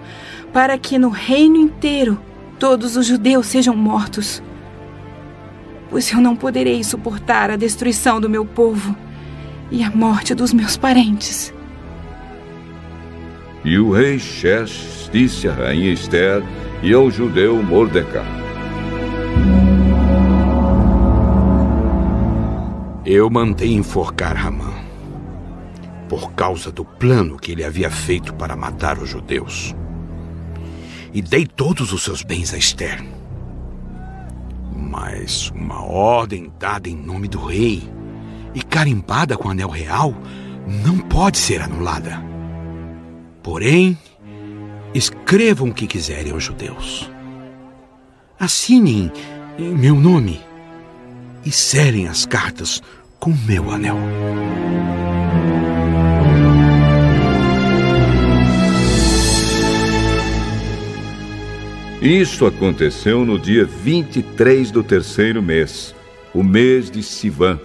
para 0.53 0.77
que 0.77 0.99
no 0.99 1.09
reino 1.09 1.57
inteiro 1.57 2.21
todos 2.59 2.97
os 2.97 3.07
judeus 3.07 3.47
sejam 3.47 3.75
mortos. 3.75 4.43
Pois 5.89 6.13
eu 6.13 6.21
não 6.21 6.37
poderei 6.37 6.85
suportar 6.85 7.51
a 7.51 7.57
destruição 7.57 8.21
do 8.21 8.29
meu 8.29 8.45
povo 8.45 8.95
e 9.71 9.83
a 9.83 9.91
morte 9.91 10.35
dos 10.35 10.53
meus 10.53 10.77
parentes. 10.77 11.53
E 13.65 13.79
o 13.79 13.91
rei 13.91 14.19
Xerxes 14.19 15.09
disse 15.11 15.49
à 15.49 15.53
rainha 15.53 15.93
Esther 15.93 16.43
e 16.83 16.93
ao 16.93 17.11
judeu 17.11 17.63
Mordecai. 17.63 18.27
Eu 23.05 23.29
mandei 23.31 23.73
enforcar 23.73 24.37
Ramã 24.37 24.73
por 26.09 26.33
causa 26.33 26.71
do 26.71 26.85
plano 26.85 27.39
que 27.39 27.53
ele 27.53 27.65
havia 27.65 27.91
feito 27.91 28.33
para 28.35 28.57
matar 28.57 28.99
os 28.99 29.09
judeus. 29.09 29.75
E 31.13 31.21
dei 31.21 31.47
todos 31.47 31.93
os 31.93 32.03
seus 32.03 32.23
bens 32.23 32.55
a 32.55 32.59
Esther. 32.59 33.05
Mas 34.75 35.51
uma 35.51 35.85
ordem 35.85 36.53
dada 36.59 36.89
em 36.89 36.97
nome 36.97 37.29
do 37.29 37.45
rei 37.45 37.83
e 38.55 38.63
carimbada 38.63 39.37
com 39.37 39.51
anel 39.51 39.69
real 39.69 40.15
não 40.67 40.99
pode 40.99 41.39
ser 41.39 41.61
anulada. 41.61 42.23
Porém, 43.43 43.97
escrevam 44.99 45.69
o 45.69 45.75
que 45.75 45.87
quiserem 45.87 46.33
aos 46.33 46.43
judeus. 46.43 47.09
Assinem 48.39 49.11
em 49.59 49.75
meu 49.75 49.95
nome 49.95 50.41
e 51.45 51.53
selem 51.53 52.09
as 52.09 52.27
cartas 52.27 52.83
com 53.19 53.33
meu 53.47 53.71
anel. 53.71 53.97
Isso 62.03 62.47
aconteceu 62.47 63.25
no 63.25 63.39
dia 63.39 63.65
23 63.65 64.71
do 64.71 64.85
terceiro 64.85 65.43
mês, 65.43 65.95
o 66.33 66.43
mês 66.43 66.91
de 66.91 67.03
Sivan. 67.03 67.59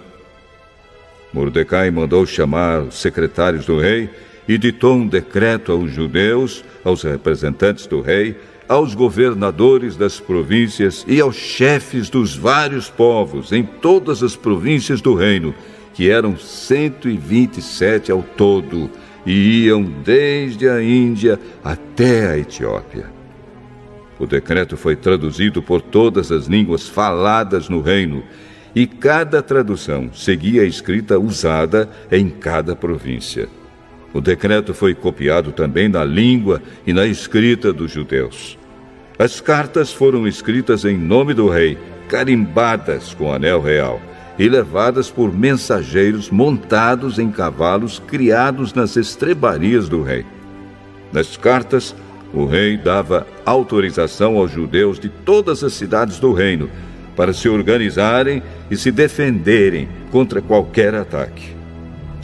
Mordecai 1.32 1.90
mandou 1.90 2.24
chamar 2.26 2.80
os 2.82 3.00
secretários 3.00 3.66
do 3.66 3.78
rei 3.78 4.08
e 4.48 4.58
ditou 4.58 4.94
um 4.96 5.06
decreto 5.06 5.72
aos 5.72 5.90
judeus, 5.90 6.64
aos 6.84 7.02
representantes 7.02 7.86
do 7.86 8.00
rei, 8.00 8.36
aos 8.68 8.94
governadores 8.94 9.96
das 9.96 10.20
províncias 10.20 11.04
e 11.08 11.20
aos 11.20 11.36
chefes 11.36 12.08
dos 12.08 12.34
vários 12.34 12.88
povos 12.88 13.52
em 13.52 13.62
todas 13.62 14.22
as 14.22 14.36
províncias 14.36 15.00
do 15.00 15.14
reino, 15.14 15.54
que 15.92 16.10
eram 16.10 16.36
127 16.36 18.10
ao 18.10 18.22
todo, 18.22 18.90
e 19.26 19.64
iam 19.64 19.82
desde 19.82 20.68
a 20.68 20.82
Índia 20.82 21.38
até 21.62 22.28
a 22.28 22.38
Etiópia. 22.38 23.06
O 24.18 24.26
decreto 24.26 24.76
foi 24.76 24.96
traduzido 24.96 25.62
por 25.62 25.80
todas 25.80 26.30
as 26.30 26.46
línguas 26.46 26.88
faladas 26.88 27.68
no 27.68 27.80
reino, 27.80 28.22
e 28.74 28.86
cada 28.86 29.40
tradução 29.40 30.12
seguia 30.12 30.62
a 30.62 30.66
escrita 30.66 31.18
usada 31.18 31.88
em 32.10 32.28
cada 32.28 32.74
província. 32.74 33.48
O 34.14 34.20
decreto 34.20 34.72
foi 34.72 34.94
copiado 34.94 35.50
também 35.50 35.88
na 35.88 36.04
língua 36.04 36.62
e 36.86 36.92
na 36.92 37.04
escrita 37.04 37.72
dos 37.72 37.90
judeus. 37.90 38.56
As 39.18 39.40
cartas 39.40 39.92
foram 39.92 40.26
escritas 40.26 40.84
em 40.84 40.96
nome 40.96 41.34
do 41.34 41.48
rei, 41.48 41.76
carimbadas 42.08 43.12
com 43.12 43.32
anel 43.32 43.60
real 43.60 44.00
e 44.38 44.48
levadas 44.48 45.10
por 45.10 45.32
mensageiros 45.32 46.30
montados 46.30 47.18
em 47.18 47.30
cavalos 47.30 47.98
criados 47.98 48.72
nas 48.72 48.96
estrebarias 48.96 49.88
do 49.88 50.02
rei. 50.02 50.24
Nas 51.12 51.36
cartas, 51.36 51.94
o 52.32 52.44
rei 52.44 52.76
dava 52.76 53.26
autorização 53.44 54.36
aos 54.36 54.50
judeus 54.50 54.98
de 54.98 55.08
todas 55.08 55.62
as 55.62 55.72
cidades 55.72 56.20
do 56.20 56.32
reino 56.32 56.70
para 57.16 57.32
se 57.32 57.48
organizarem 57.48 58.42
e 58.70 58.76
se 58.76 58.90
defenderem 58.90 59.88
contra 60.10 60.40
qualquer 60.40 60.94
ataque. 60.94 61.53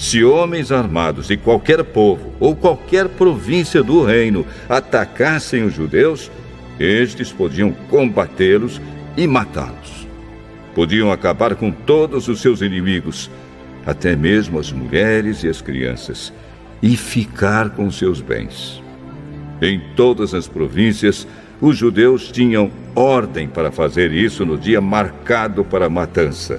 Se 0.01 0.25
homens 0.25 0.73
armados 0.73 1.27
de 1.27 1.37
qualquer 1.37 1.85
povo 1.85 2.33
ou 2.41 2.57
qualquer 2.57 3.07
província 3.07 3.83
do 3.83 4.03
reino 4.03 4.47
atacassem 4.67 5.63
os 5.63 5.75
judeus, 5.75 6.31
estes 6.79 7.31
podiam 7.31 7.71
combatê-los 7.91 8.81
e 9.15 9.27
matá-los. 9.27 10.09
Podiam 10.75 11.13
acabar 11.13 11.55
com 11.55 11.71
todos 11.71 12.29
os 12.29 12.41
seus 12.41 12.63
inimigos, 12.63 13.31
até 13.85 14.17
mesmo 14.17 14.59
as 14.59 14.73
mulheres 14.73 15.45
e 15.45 15.51
as 15.51 15.61
crianças, 15.61 16.33
e 16.83 16.97
ficar 16.97 17.69
com 17.69 17.91
seus 17.91 18.23
bens. 18.23 18.83
Em 19.61 19.83
todas 19.95 20.33
as 20.33 20.49
províncias, 20.49 21.29
os 21.61 21.77
judeus 21.77 22.33
tinham 22.33 22.71
ordem 22.95 23.47
para 23.47 23.71
fazer 23.71 24.13
isso 24.13 24.47
no 24.47 24.57
dia 24.57 24.81
marcado 24.81 25.63
para 25.63 25.87
a 25.87 25.91
matança, 25.91 26.59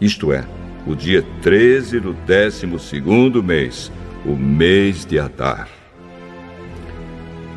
isto 0.00 0.32
é, 0.32 0.42
o 0.88 0.96
dia 0.96 1.22
13 1.42 2.00
do 2.00 2.16
12 2.26 2.66
mês, 3.42 3.92
o 4.24 4.34
mês 4.34 5.04
de 5.04 5.18
Adar. 5.18 5.68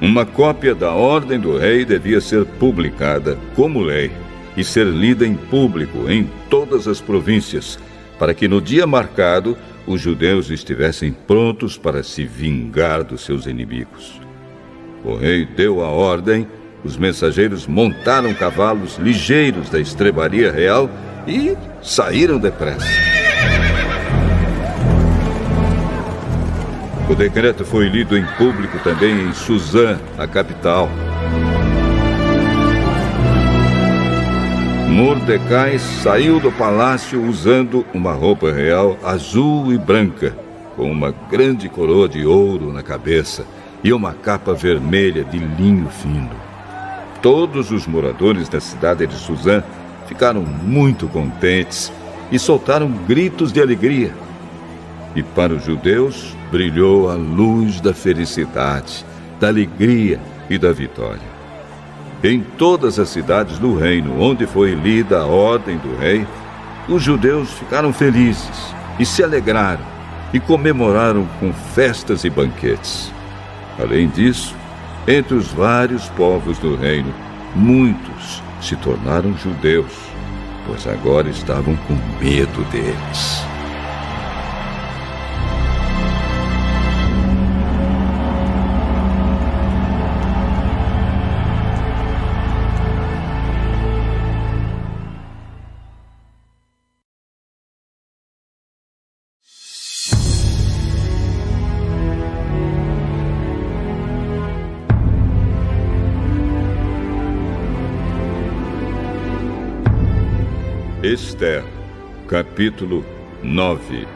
Uma 0.02 0.26
cópia 0.26 0.76
da 0.76 0.92
ordem 0.92 1.40
do 1.40 1.58
rei 1.58 1.86
devia 1.86 2.20
ser 2.20 2.44
publicada 2.44 3.38
como 3.56 3.80
lei 3.80 4.12
e 4.58 4.66
ser 4.66 4.86
lida 4.86 5.26
em 5.26 5.36
público 5.36 6.12
em 6.12 6.30
todas 6.50 6.90
as 6.90 7.00
províncias, 7.00 7.80
para 8.20 8.34
que 8.34 8.50
no 8.50 8.60
dia 8.62 8.86
marcado 8.86 9.58
os 9.88 10.02
judeus 10.02 10.50
estivessem 10.50 11.14
prontos 11.14 11.78
para 11.78 12.04
se 12.04 12.26
vingar 12.26 13.02
dos 13.02 13.22
seus 13.22 13.46
inimigos. 13.46 14.20
O 15.06 15.16
rei 15.16 15.46
deu 15.46 15.82
a 15.82 15.88
ordem, 15.88 16.46
os 16.84 16.98
mensageiros 16.98 17.66
montaram 17.66 18.34
cavalos 18.34 18.98
ligeiros 18.98 19.70
da 19.70 19.80
estrebaria 19.80 20.52
real 20.52 20.90
e 21.26 21.56
saíram 21.82 22.38
depressa. 22.38 23.11
O 27.12 27.16
decreto 27.16 27.66
foi 27.66 27.90
lido 27.90 28.18
em 28.18 28.26
público 28.38 28.80
também 28.80 29.28
em 29.28 29.34
Suzã, 29.34 30.00
a 30.18 30.26
capital. 30.26 30.90
Mordecai 34.88 35.78
saiu 35.78 36.40
do 36.40 36.54
palácio 36.54 37.22
usando 37.22 37.86
uma 37.94 38.14
roupa 38.14 38.50
real 38.50 38.98
azul 39.04 39.74
e 39.74 39.78
branca, 39.78 40.34
com 40.78 40.90
uma 40.90 41.14
grande 41.30 41.68
coroa 41.68 42.08
de 42.08 42.26
ouro 42.26 42.72
na 42.72 42.82
cabeça 42.82 43.46
e 43.84 43.92
uma 43.92 44.14
capa 44.14 44.54
vermelha 44.54 45.26
de 45.26 45.38
linho 45.38 45.90
fino. 45.90 46.32
Todos 47.22 47.72
os 47.72 47.86
moradores 47.86 48.48
da 48.48 48.62
cidade 48.62 49.06
de 49.06 49.16
Suzã 49.16 49.62
ficaram 50.08 50.44
muito 50.44 51.10
contentes 51.10 51.92
e 52.32 52.40
soltaram 52.40 52.90
gritos 53.06 53.52
de 53.52 53.62
alegria. 53.62 54.14
E 55.14 55.22
para 55.22 55.52
os 55.52 55.66
judeus 55.66 56.40
brilhou 56.52 57.10
a 57.10 57.16
luz 57.16 57.80
da 57.80 57.94
felicidade, 57.94 59.06
da 59.40 59.48
alegria 59.48 60.20
e 60.50 60.58
da 60.58 60.72
vitória. 60.72 61.32
Em 62.24 62.42
todas 62.42 63.00
as 63.00 63.10
cidades 63.10 63.58
do 63.58 63.76
reino 63.76 64.22
onde 64.22 64.46
foi 64.46 64.76
lida 64.76 65.22
a 65.22 65.26
ordem 65.26 65.78
do 65.78 65.98
rei, 65.98 66.28
os 66.88 67.02
judeus 67.02 67.50
ficaram 67.52 67.94
felizes 67.94 68.76
e 69.00 69.06
se 69.06 69.24
alegraram 69.24 69.84
e 70.34 70.40
comemoraram 70.40 71.28
com 71.40 71.52
festas 71.54 72.24
e 72.24 72.30
banquetes. 72.30 73.12
Além 73.80 74.10
disso, 74.10 74.56
entre 75.08 75.34
os 75.34 75.48
vários 75.48 76.08
povos 76.10 76.60
do 76.60 76.76
reino, 76.76 77.14
muitos 77.56 78.44
se 78.62 78.76
tornaram 78.76 79.36
judeus, 79.38 79.94
pois 80.68 80.86
agora 80.86 81.30
estavam 81.30 81.76
com 81.88 81.94
medo 82.24 82.64
deles. 82.70 83.51
Capítulo 112.32 113.04
9 113.44 114.08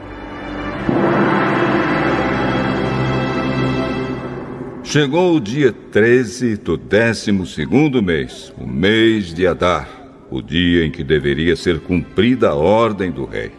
Chegou 4.82 5.36
o 5.36 5.40
dia 5.40 5.70
13 5.70 6.56
do 6.56 6.78
12 6.78 7.30
mês, 8.02 8.54
o 8.56 8.66
mês 8.66 9.34
de 9.34 9.46
Adar, 9.46 9.86
o 10.30 10.40
dia 10.40 10.86
em 10.86 10.90
que 10.90 11.04
deveria 11.04 11.54
ser 11.56 11.78
cumprida 11.80 12.48
a 12.48 12.54
ordem 12.54 13.10
do 13.10 13.26
rei. 13.26 13.52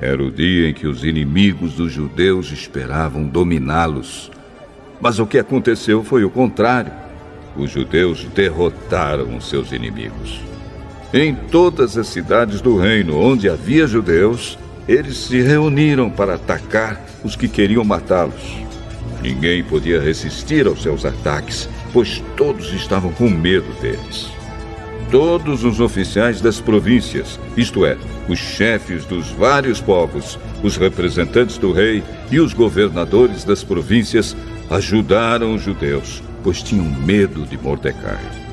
Era 0.00 0.22
o 0.22 0.30
dia 0.30 0.68
em 0.68 0.72
que 0.72 0.86
os 0.86 1.02
inimigos 1.02 1.72
dos 1.74 1.90
judeus 1.90 2.52
esperavam 2.52 3.26
dominá-los. 3.26 4.30
Mas 5.00 5.18
o 5.18 5.26
que 5.26 5.36
aconteceu 5.36 6.04
foi 6.04 6.22
o 6.22 6.30
contrário. 6.30 6.92
Os 7.56 7.72
judeus 7.72 8.22
derrotaram 8.22 9.36
os 9.36 9.48
seus 9.48 9.72
inimigos. 9.72 10.47
Em 11.12 11.34
todas 11.34 11.96
as 11.96 12.08
cidades 12.08 12.60
do 12.60 12.76
reino 12.76 13.18
onde 13.18 13.48
havia 13.48 13.86
judeus, 13.86 14.58
eles 14.86 15.16
se 15.16 15.40
reuniram 15.40 16.10
para 16.10 16.34
atacar 16.34 17.02
os 17.24 17.34
que 17.34 17.48
queriam 17.48 17.82
matá-los. 17.82 18.58
Ninguém 19.22 19.64
podia 19.64 20.00
resistir 20.00 20.66
aos 20.66 20.82
seus 20.82 21.06
ataques, 21.06 21.66
pois 21.94 22.22
todos 22.36 22.74
estavam 22.74 23.10
com 23.12 23.28
medo 23.28 23.72
deles. 23.80 24.30
Todos 25.10 25.64
os 25.64 25.80
oficiais 25.80 26.42
das 26.42 26.60
províncias, 26.60 27.40
isto 27.56 27.86
é, 27.86 27.96
os 28.28 28.38
chefes 28.38 29.06
dos 29.06 29.30
vários 29.30 29.80
povos, 29.80 30.38
os 30.62 30.76
representantes 30.76 31.56
do 31.56 31.72
rei 31.72 32.02
e 32.30 32.38
os 32.38 32.52
governadores 32.52 33.44
das 33.44 33.64
províncias, 33.64 34.36
ajudaram 34.68 35.54
os 35.54 35.62
judeus, 35.62 36.22
pois 36.44 36.62
tinham 36.62 36.84
medo 36.84 37.46
de 37.46 37.56
Mordecai. 37.56 38.47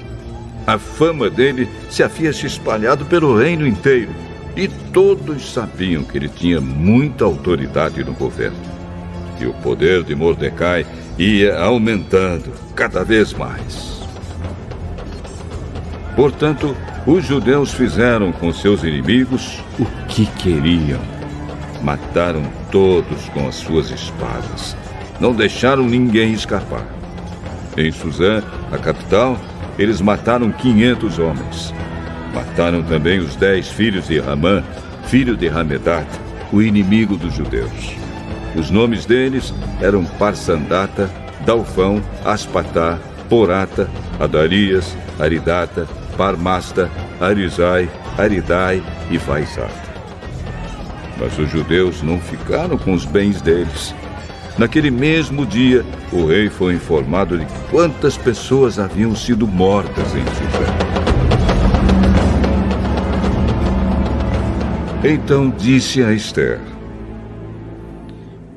A 0.68 0.80
fama 0.80 1.30
dele 1.30 1.70
se 1.90 2.02
havia 2.02 2.34
se 2.34 2.48
espalhado 2.48 3.06
pelo 3.06 3.38
reino 3.38 3.68
inteiro 3.68 4.12
e 4.56 4.68
todos 4.68 5.54
sabiam 5.54 6.04
que 6.04 6.18
ele 6.18 6.30
tinha 6.30 6.60
muita 6.60 7.26
autoridade 7.26 8.04
no 8.04 8.14
governo. 8.14 8.58
E 9.40 9.46
o 9.46 9.54
poder 9.56 10.04
de 10.04 10.16
Mordecai 10.16 10.86
ia 11.18 11.60
aumentando 11.60 12.52
cada 12.74 13.04
vez 13.04 13.34
mais. 13.34 14.02
Portanto, 16.16 16.76
os 17.06 17.26
judeus 17.26 17.74
fizeram 17.74 18.32
com 18.32 18.52
seus 18.54 18.84
inimigos 18.84 19.62
o 19.78 19.86
que 20.08 20.26
queriam. 20.26 21.02
Mataram 21.84 22.44
todos 22.72 23.30
com 23.30 23.48
as 23.48 23.56
suas 23.56 23.92
espadas. 23.92 24.76
Não 25.20 25.34
deixaram 25.34 25.84
ninguém 25.84 26.34
escapar. 26.34 26.86
Em 27.78 27.92
Suzã, 27.92 28.42
a 28.72 28.78
capital, 28.78 29.38
eles 29.78 30.02
mataram 30.02 30.52
500 30.52 31.20
homens. 31.20 31.74
Mataram 32.34 32.84
também 32.84 33.20
os 33.20 33.36
dez 33.36 33.68
filhos 33.68 34.08
de 34.08 34.20
Ramã, 34.20 34.64
filho 35.08 35.38
de 35.38 35.48
Hamedat, 35.48 36.08
o 36.52 36.62
inimigo 36.62 37.16
dos 37.16 37.34
judeus. 37.34 37.96
Os 38.56 38.70
nomes 38.70 39.06
deles 39.06 39.54
eram 39.82 40.06
Parsandata, 40.06 41.10
Dalfão, 41.46 42.02
Aspatá, 42.24 42.98
Porata, 43.30 43.90
Adarias, 44.20 44.96
Aridata, 45.20 45.88
Parmasta, 46.18 46.90
Arizai, 47.20 47.90
Aridai 48.18 48.82
e 49.10 49.18
Vaisata. 49.18 49.86
Mas 51.18 51.38
os 51.38 51.50
judeus 51.50 52.02
não 52.02 52.20
ficaram 52.20 52.78
com 52.78 52.94
os 52.94 53.06
bens 53.06 53.42
deles. 53.42 53.94
Naquele 54.58 54.90
mesmo 54.90 55.46
dia, 55.46 55.86
o 56.14 56.26
rei 56.28 56.50
foi 56.50 56.76
informado 56.76 57.38
de 57.38 57.46
quantas 57.70 58.18
pessoas 58.18 58.80
haviam 58.80 59.14
sido 59.14 59.46
mortas 59.46 60.16
em 60.16 60.20
Judá. 60.20 60.96
Então 65.04 65.50
disse 65.50 66.02
a 66.02 66.14
Esther: 66.14 66.62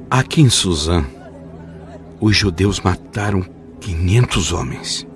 Aqui 0.08 0.40
em 0.40 0.48
Suzã, 0.48 1.04
os 2.20 2.36
judeus 2.36 2.80
mataram 2.80 3.44
500 3.80 4.52
homens. 4.52 5.06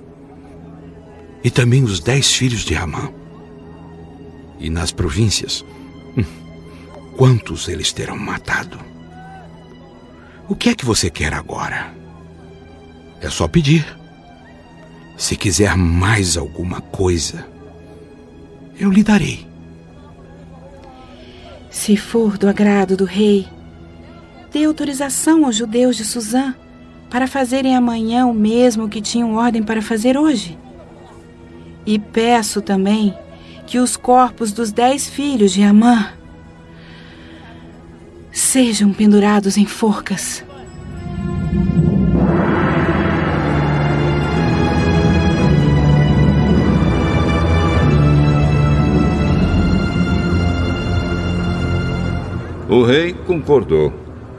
E 1.45 1.51
também 1.51 1.85
os 1.85 2.01
dez 2.01 2.33
filhos 2.33 2.65
de 2.65 2.75
Ramã. 2.75 3.09
E 4.59 4.69
nas 4.69 4.93
províncias, 4.93 5.65
quantos 7.17 7.69
eles 7.69 7.93
terão 7.93 8.19
matado? 8.19 8.92
O 10.53 10.55
que 10.55 10.69
é 10.69 10.75
que 10.75 10.85
você 10.85 11.09
quer 11.09 11.33
agora? 11.33 11.95
É 13.23 13.31
só 13.31 13.49
pedir. 13.49 13.87
Se 15.17 15.35
quiser 15.35 15.79
mais 15.79 16.37
alguma 16.37 16.79
coisa, 16.79 17.47
eu 18.79 18.91
lhe 18.91 19.03
darei. 19.03 19.49
Se 21.71 21.97
for 21.97 22.37
do 22.37 22.51
agrado 22.51 22.99
do 22.99 23.07
rei, 23.07 23.49
dê 24.53 24.65
autorização 24.65 25.47
aos 25.47 25.57
judeus 25.57 25.97
de 25.97 26.05
Suzã 26.05 26.55
para 27.09 27.27
fazerem 27.27 27.75
amanhã 27.75 28.27
o 28.27 28.35
mesmo 28.35 28.91
que 28.91 29.01
tinham 29.01 29.37
ordem 29.37 29.63
para 29.63 29.81
fazer 29.81 30.19
hoje. 30.19 30.59
E 31.87 31.99
peço 31.99 32.61
também 32.61 33.17
que 33.67 33.79
os 33.79 33.97
corpos 33.97 34.53
dos 34.53 34.71
dez 34.71 35.09
filhos 35.09 35.51
de 35.51 35.63
Amã 35.63 36.13
sejam 38.33 38.93
pendurados 38.93 39.57
em 39.57 39.67
forcas. 39.67 40.45
O 52.69 52.83
rei 52.85 53.13
concordou 53.13 53.93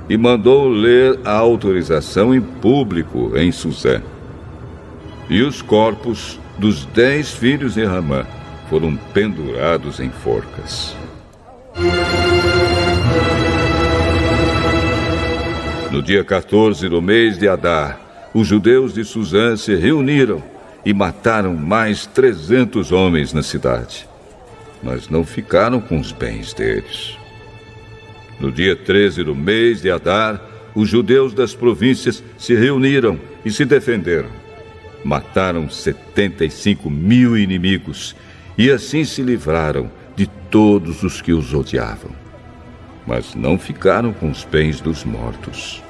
e 0.10 0.18
mandou 0.18 0.68
ler 0.68 1.20
a 1.24 1.34
autorização 1.34 2.34
em 2.34 2.42
público 2.42 3.32
em 3.38 3.52
Suzé. 3.52 4.02
E 5.30 5.44
os 5.44 5.62
corpos 5.62 6.40
dos 6.58 6.84
dez 6.86 7.32
filhos 7.32 7.76
de 7.76 7.86
Ramã 7.86 8.26
foram 8.70 8.96
pendurados 9.14 10.00
em 10.00 10.10
forcas. 10.10 10.96
No 16.04 16.08
dia 16.08 16.22
14 16.26 16.90
do 16.90 17.02
mês 17.02 17.38
de 17.38 17.48
Adar, 17.48 17.98
os 18.34 18.46
judeus 18.46 18.94
de 18.94 19.06
Suzã 19.06 19.56
se 19.56 19.74
reuniram 19.74 20.44
e 20.86 20.94
mataram 20.94 21.56
mais 21.56 22.06
300 22.06 22.92
homens 22.92 23.32
na 23.32 23.42
cidade. 23.42 24.06
Mas 24.84 25.08
não 25.08 25.24
ficaram 25.24 25.80
com 25.80 25.98
os 25.98 26.12
bens 26.12 26.54
deles. 26.54 27.18
No 28.38 28.52
dia 28.52 28.76
13 28.76 29.24
do 29.24 29.34
mês 29.34 29.82
de 29.82 29.90
Adar, 29.90 30.42
os 30.76 30.90
judeus 30.90 31.34
das 31.34 31.56
províncias 31.56 32.22
se 32.38 32.54
reuniram 32.54 33.18
e 33.46 33.50
se 33.50 33.64
defenderam. 33.64 34.30
Mataram 35.06 35.70
75 35.70 36.90
mil 36.90 37.38
inimigos 37.38 38.14
e 38.58 38.70
assim 38.70 39.06
se 39.06 39.22
livraram 39.22 39.90
de 40.18 40.28
todos 40.52 41.02
os 41.02 41.22
que 41.22 41.32
os 41.32 41.54
odiavam. 41.54 42.12
Mas 43.08 43.34
não 43.34 43.58
ficaram 43.58 44.12
com 44.12 44.30
os 44.30 44.44
bens 44.44 44.82
dos 44.82 45.06
mortos. 45.06 45.82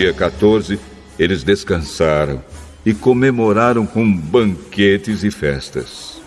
Dia 0.00 0.14
14, 0.14 0.80
eles 1.18 1.44
descansaram 1.44 2.42
e 2.86 2.94
comemoraram 2.94 3.84
com 3.84 4.10
banquetes 4.10 5.22
e 5.22 5.30
festas. 5.30 6.22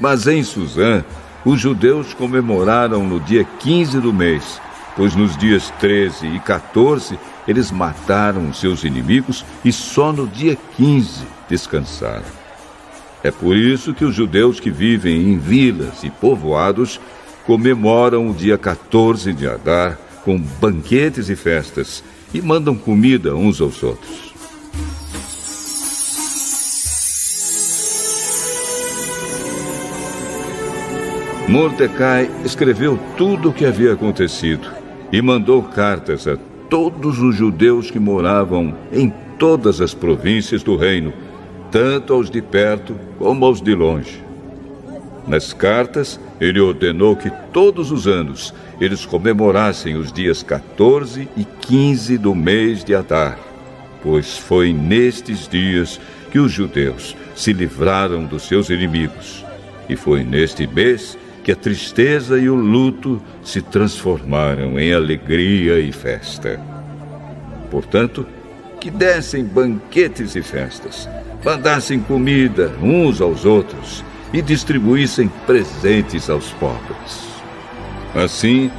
Mas 0.00 0.26
em 0.26 0.42
Suzã, 0.42 1.04
os 1.44 1.60
judeus 1.60 2.12
comemoraram 2.14 3.04
no 3.06 3.20
dia 3.20 3.44
15 3.44 4.00
do 4.00 4.12
mês, 4.12 4.60
pois 4.96 5.14
nos 5.14 5.36
dias 5.36 5.72
13 5.78 6.26
e 6.26 6.40
14 6.40 7.16
eles 7.46 7.70
mataram 7.70 8.52
seus 8.52 8.82
inimigos 8.82 9.44
e 9.64 9.70
só 9.70 10.12
no 10.12 10.26
dia 10.26 10.58
15 10.76 11.37
descansaram. 11.48 12.24
É 13.22 13.30
por 13.30 13.56
isso 13.56 13.92
que 13.92 14.04
os 14.04 14.14
judeus 14.14 14.60
que 14.60 14.70
vivem 14.70 15.32
em 15.32 15.38
vilas 15.38 16.04
e 16.04 16.10
povoados 16.10 17.00
comemoram 17.44 18.30
o 18.30 18.34
dia 18.34 18.56
14 18.56 19.32
de 19.32 19.48
Adar 19.48 19.98
com 20.24 20.38
banquetes 20.38 21.28
e 21.28 21.36
festas 21.36 22.04
e 22.32 22.40
mandam 22.40 22.76
comida 22.76 23.34
uns 23.34 23.60
aos 23.60 23.82
outros. 23.82 24.28
Mordecai 31.48 32.30
escreveu 32.44 32.98
tudo 33.16 33.48
o 33.48 33.52
que 33.54 33.64
havia 33.64 33.94
acontecido 33.94 34.68
e 35.10 35.22
mandou 35.22 35.62
cartas 35.62 36.28
a 36.28 36.36
todos 36.68 37.18
os 37.18 37.34
judeus 37.34 37.90
que 37.90 37.98
moravam 37.98 38.76
em 38.92 39.10
todas 39.38 39.80
as 39.80 39.94
províncias 39.94 40.62
do 40.62 40.76
reino, 40.76 41.10
tanto 41.70 42.12
aos 42.12 42.30
de 42.30 42.40
perto 42.40 42.94
como 43.18 43.44
aos 43.44 43.60
de 43.60 43.74
longe. 43.74 44.22
Nas 45.26 45.52
cartas, 45.52 46.18
ele 46.40 46.58
ordenou 46.58 47.14
que 47.14 47.30
todos 47.52 47.90
os 47.90 48.06
anos 48.06 48.54
eles 48.80 49.04
comemorassem 49.04 49.96
os 49.96 50.10
dias 50.10 50.42
14 50.42 51.28
e 51.36 51.44
15 51.44 52.16
do 52.16 52.34
mês 52.34 52.82
de 52.82 52.94
Adar, 52.94 53.38
pois 54.02 54.38
foi 54.38 54.72
nestes 54.72 55.46
dias 55.46 56.00
que 56.30 56.38
os 56.38 56.52
judeus 56.52 57.16
se 57.34 57.52
livraram 57.52 58.24
dos 58.24 58.44
seus 58.48 58.70
inimigos. 58.70 59.44
E 59.88 59.96
foi 59.96 60.22
neste 60.22 60.66
mês 60.66 61.18
que 61.44 61.52
a 61.52 61.56
tristeza 61.56 62.38
e 62.38 62.48
o 62.48 62.54
luto 62.54 63.22
se 63.42 63.60
transformaram 63.62 64.78
em 64.78 64.92
alegria 64.92 65.78
e 65.78 65.92
festa. 65.92 66.60
Portanto, 67.70 68.26
que 68.80 68.90
dessem 68.90 69.44
banquetes 69.44 70.34
e 70.36 70.42
festas, 70.42 71.08
mandassem 71.44 72.00
comida 72.00 72.72
uns 72.82 73.20
aos 73.20 73.44
outros 73.44 74.04
e 74.32 74.42
distribuíssem 74.42 75.28
presentes 75.46 76.28
aos 76.28 76.50
pobres. 76.52 77.28
Assim, 78.14 78.70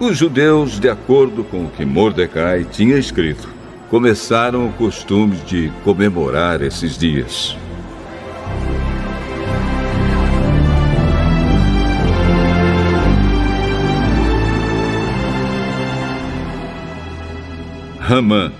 os 0.00 0.16
judeus, 0.16 0.78
de 0.78 0.88
acordo 0.88 1.44
com 1.44 1.64
o 1.64 1.70
que 1.70 1.84
Mordecai 1.84 2.64
tinha 2.64 2.96
escrito, 2.96 3.48
começaram 3.88 4.66
o 4.66 4.72
costume 4.72 5.36
de 5.46 5.70
comemorar 5.84 6.62
esses 6.62 6.98
dias. 6.98 7.56
Ramã, 18.00 18.52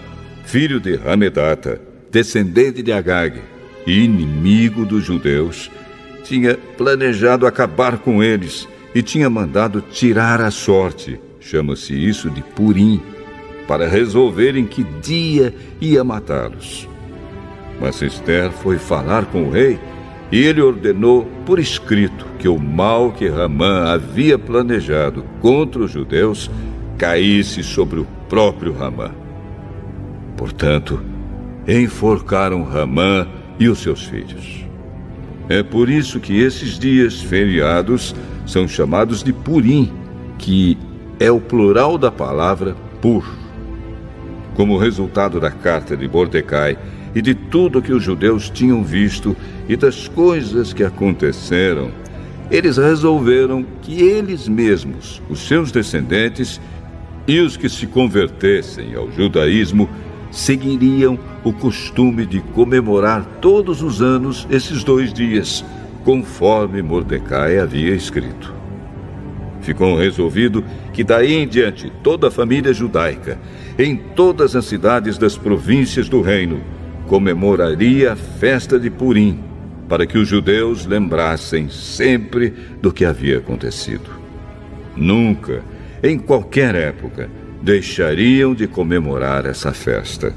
filho 0.54 0.78
de 0.78 0.94
Ramedata, 0.94 1.80
descendente 2.12 2.80
de 2.80 2.92
Agag 2.92 3.40
e 3.84 4.04
inimigo 4.04 4.86
dos 4.86 5.02
judeus, 5.02 5.68
tinha 6.22 6.54
planejado 6.54 7.44
acabar 7.44 7.98
com 7.98 8.22
eles 8.22 8.68
e 8.94 9.02
tinha 9.02 9.28
mandado 9.28 9.80
tirar 9.80 10.40
a 10.40 10.52
sorte, 10.52 11.18
chama-se 11.40 11.92
isso 11.92 12.30
de 12.30 12.40
Purim, 12.40 13.02
para 13.66 13.88
resolver 13.88 14.56
em 14.56 14.64
que 14.64 14.84
dia 15.02 15.52
ia 15.80 16.04
matá-los. 16.04 16.88
Mas 17.80 18.00
Esther 18.00 18.52
foi 18.52 18.78
falar 18.78 19.24
com 19.24 19.48
o 19.48 19.50
rei 19.50 19.76
e 20.30 20.40
ele 20.40 20.62
ordenou 20.62 21.28
por 21.44 21.58
escrito 21.58 22.26
que 22.38 22.46
o 22.46 22.60
mal 22.60 23.10
que 23.10 23.26
Ramã 23.26 23.92
havia 23.92 24.38
planejado 24.38 25.24
contra 25.40 25.82
os 25.82 25.90
judeus 25.90 26.48
caísse 26.96 27.64
sobre 27.64 27.98
o 27.98 28.06
próprio 28.28 28.72
Ramã. 28.72 29.23
Portanto, 30.36 31.00
enforcaram 31.66 32.62
Ramã 32.62 33.26
e 33.58 33.68
os 33.68 33.78
seus 33.78 34.04
filhos. 34.04 34.64
É 35.48 35.62
por 35.62 35.88
isso 35.88 36.20
que 36.20 36.40
esses 36.40 36.78
dias 36.78 37.20
feriados 37.20 38.14
são 38.46 38.66
chamados 38.66 39.22
de 39.22 39.32
Purim, 39.32 39.92
que 40.38 40.78
é 41.20 41.30
o 41.30 41.40
plural 41.40 41.96
da 41.98 42.10
palavra 42.10 42.74
pur. 43.00 43.24
como 44.54 44.78
resultado 44.78 45.40
da 45.40 45.50
carta 45.50 45.96
de 45.96 46.06
Mordecai 46.06 46.78
e 47.12 47.20
de 47.20 47.34
tudo 47.34 47.82
que 47.82 47.92
os 47.92 48.02
judeus 48.02 48.48
tinham 48.48 48.84
visto 48.84 49.36
e 49.68 49.76
das 49.76 50.06
coisas 50.06 50.72
que 50.72 50.84
aconteceram, 50.84 51.90
eles 52.50 52.76
resolveram 52.76 53.66
que 53.82 54.00
eles 54.00 54.46
mesmos, 54.46 55.20
os 55.28 55.40
seus 55.40 55.72
descendentes 55.72 56.60
e 57.26 57.40
os 57.40 57.56
que 57.56 57.68
se 57.68 57.86
convertessem 57.86 58.94
ao 58.94 59.10
judaísmo, 59.10 59.88
seguiriam 60.34 61.16
o 61.44 61.52
costume 61.52 62.26
de 62.26 62.40
comemorar 62.40 63.24
todos 63.40 63.80
os 63.80 64.02
anos 64.02 64.46
esses 64.50 64.82
dois 64.82 65.12
dias, 65.12 65.64
conforme 66.04 66.82
Mordecai 66.82 67.58
havia 67.58 67.94
escrito. 67.94 68.52
Ficou 69.60 69.96
resolvido 69.96 70.62
que 70.92 71.04
daí 71.04 71.34
em 71.34 71.46
diante 71.46 71.90
toda 72.02 72.28
a 72.28 72.30
família 72.32 72.74
judaica, 72.74 73.38
em 73.78 73.96
todas 73.96 74.56
as 74.56 74.64
cidades 74.66 75.16
das 75.16 75.38
províncias 75.38 76.08
do 76.08 76.20
reino, 76.20 76.60
comemoraria 77.06 78.12
a 78.12 78.16
festa 78.16 78.78
de 78.78 78.90
Purim, 78.90 79.38
para 79.88 80.04
que 80.04 80.18
os 80.18 80.26
judeus 80.26 80.84
lembrassem 80.84 81.68
sempre 81.68 82.52
do 82.82 82.92
que 82.92 83.04
havia 83.04 83.38
acontecido. 83.38 84.10
Nunca, 84.96 85.62
em 86.02 86.18
qualquer 86.18 86.74
época, 86.74 87.30
deixariam 87.64 88.54
de 88.54 88.66
comemorar 88.66 89.46
essa 89.46 89.72
festa. 89.72 90.34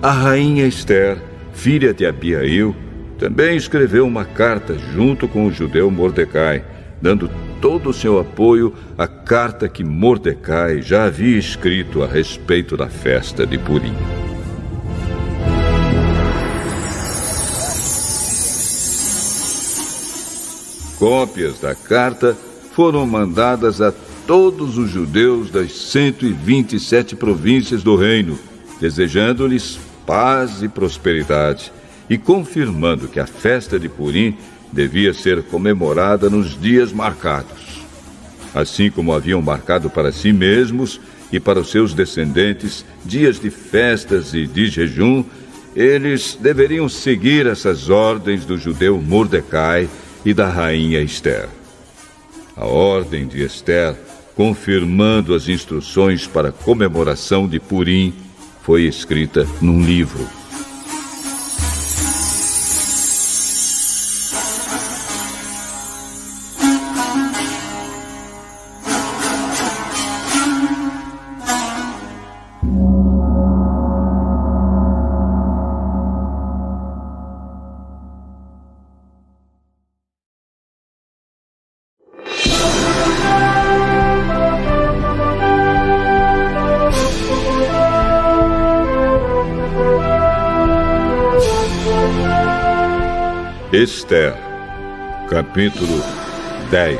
A 0.00 0.10
rainha 0.10 0.66
Esther, 0.66 1.18
filha 1.52 1.92
de 1.92 2.06
Abiail, 2.06 2.74
também 3.18 3.56
escreveu 3.56 4.06
uma 4.06 4.24
carta 4.24 4.78
junto 4.78 5.28
com 5.28 5.46
o 5.46 5.52
judeu 5.52 5.90
Mordecai, 5.90 6.64
dando 7.02 7.30
todo 7.60 7.90
o 7.90 7.92
seu 7.92 8.18
apoio 8.18 8.72
à 8.96 9.06
carta 9.06 9.68
que 9.68 9.84
Mordecai 9.84 10.80
já 10.80 11.04
havia 11.04 11.36
escrito 11.36 12.02
a 12.02 12.06
respeito 12.06 12.74
da 12.74 12.88
festa 12.88 13.46
de 13.46 13.58
Purim. 13.58 13.94
Cópias 20.98 21.60
da 21.60 21.74
carta 21.74 22.34
foram 22.72 23.06
mandadas 23.06 23.82
a 23.82 23.92
todos 24.28 24.76
os 24.76 24.90
judeus 24.90 25.50
das 25.50 25.72
127 25.72 27.16
províncias 27.16 27.82
do 27.82 27.96
reino, 27.96 28.38
desejando-lhes 28.78 29.80
paz 30.06 30.62
e 30.62 30.68
prosperidade 30.68 31.72
e 32.10 32.18
confirmando 32.18 33.08
que 33.08 33.18
a 33.18 33.26
festa 33.26 33.80
de 33.80 33.88
Purim 33.88 34.36
devia 34.70 35.14
ser 35.14 35.42
comemorada 35.44 36.28
nos 36.28 36.60
dias 36.60 36.92
marcados. 36.92 37.80
Assim 38.54 38.90
como 38.90 39.14
haviam 39.14 39.40
marcado 39.40 39.88
para 39.88 40.12
si 40.12 40.30
mesmos 40.30 41.00
e 41.32 41.40
para 41.40 41.60
os 41.60 41.70
seus 41.70 41.94
descendentes 41.94 42.84
dias 43.06 43.40
de 43.40 43.48
festas 43.48 44.34
e 44.34 44.46
de 44.46 44.66
jejum, 44.66 45.24
eles 45.74 46.36
deveriam 46.38 46.86
seguir 46.86 47.46
essas 47.46 47.88
ordens 47.88 48.44
do 48.44 48.58
judeu 48.58 49.00
Mordecai 49.00 49.88
e 50.22 50.34
da 50.34 50.50
rainha 50.50 51.00
Esther. 51.00 51.48
A 52.54 52.66
ordem 52.66 53.26
de 53.26 53.42
Esther, 53.42 53.96
confirmando 54.38 55.34
as 55.34 55.48
instruções 55.48 56.28
para 56.28 56.50
a 56.50 56.52
comemoração 56.52 57.48
de 57.48 57.58
Purim, 57.58 58.14
foi 58.62 58.84
escrita 58.84 59.44
num 59.60 59.82
livro. 59.82 60.37
Capítulo 95.38 96.02
10 96.68 96.98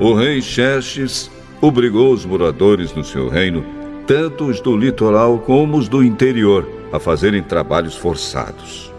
O 0.00 0.14
rei 0.14 0.40
Xerxes 0.40 1.30
obrigou 1.60 2.14
os 2.14 2.24
moradores 2.24 2.92
do 2.92 3.04
seu 3.04 3.28
reino, 3.28 3.62
tanto 4.06 4.46
os 4.46 4.58
do 4.58 4.74
litoral 4.74 5.38
como 5.40 5.76
os 5.76 5.86
do 5.86 6.02
interior, 6.02 6.66
a 6.90 6.98
fazerem 6.98 7.42
trabalhos 7.42 7.94
forçados. 7.94 8.90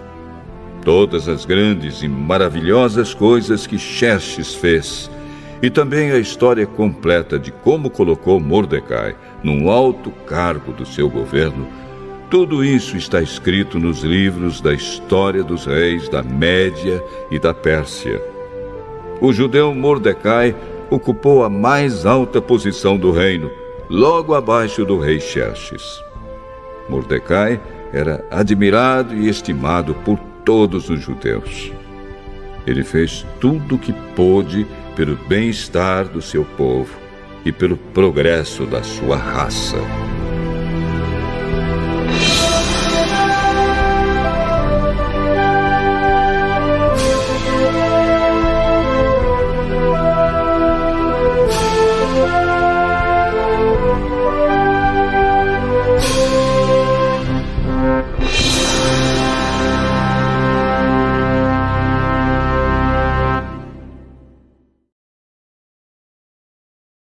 Todas 0.84 1.28
as 1.28 1.46
grandes 1.46 2.04
e 2.04 2.08
maravilhosas 2.08 3.12
coisas 3.12 3.66
que 3.66 3.80
Xerxes 3.80 4.54
fez, 4.54 5.10
e 5.64 5.70
também 5.72 6.12
a 6.12 6.20
história 6.20 6.68
completa 6.68 7.40
de 7.40 7.52
como 7.52 7.90
colocou 7.90 8.40
Mordecai 8.40 9.16
num 9.42 9.68
alto 9.68 10.12
cargo 10.28 10.72
do 10.74 10.86
seu 10.86 11.10
governo, 11.10 11.68
tudo 12.30 12.64
isso 12.64 12.98
está 12.98 13.22
escrito 13.22 13.80
nos 13.80 14.02
livros 14.02 14.60
da 14.60 14.74
história 14.74 15.44
dos 15.44 15.66
reis 15.66 16.10
da 16.10 16.24
Média 16.24 17.04
e 17.30 17.38
da 17.38 17.54
Pérsia. 17.54 18.22
O 19.22 19.32
judeu 19.32 19.74
Mordecai 19.74 20.56
ocupou 20.90 21.44
a 21.44 21.50
mais 21.50 22.06
alta 22.06 22.42
posição 22.42 22.98
do 22.98 23.12
reino, 23.12 23.50
logo 23.90 24.34
abaixo 24.34 24.84
do 24.84 25.00
rei 25.00 25.20
Xerxes. 25.20 26.04
Mordecai 26.90 27.60
era 27.94 28.26
admirado 28.30 29.16
e 29.16 29.30
estimado 29.30 29.94
por 30.06 30.20
todos 30.44 30.90
os 30.90 31.02
judeus. 31.02 31.72
Ele 32.68 32.84
fez 32.84 33.26
tudo 33.40 33.76
o 33.76 33.80
que 33.80 33.94
pôde 34.16 34.66
pelo 34.96 35.16
bem-estar 35.28 36.06
do 36.06 36.22
seu 36.22 36.44
povo 36.44 36.94
e 37.46 37.52
pelo 37.52 37.78
progresso 37.78 38.66
da 38.66 38.82
sua 38.82 39.16
raça. 39.16 39.78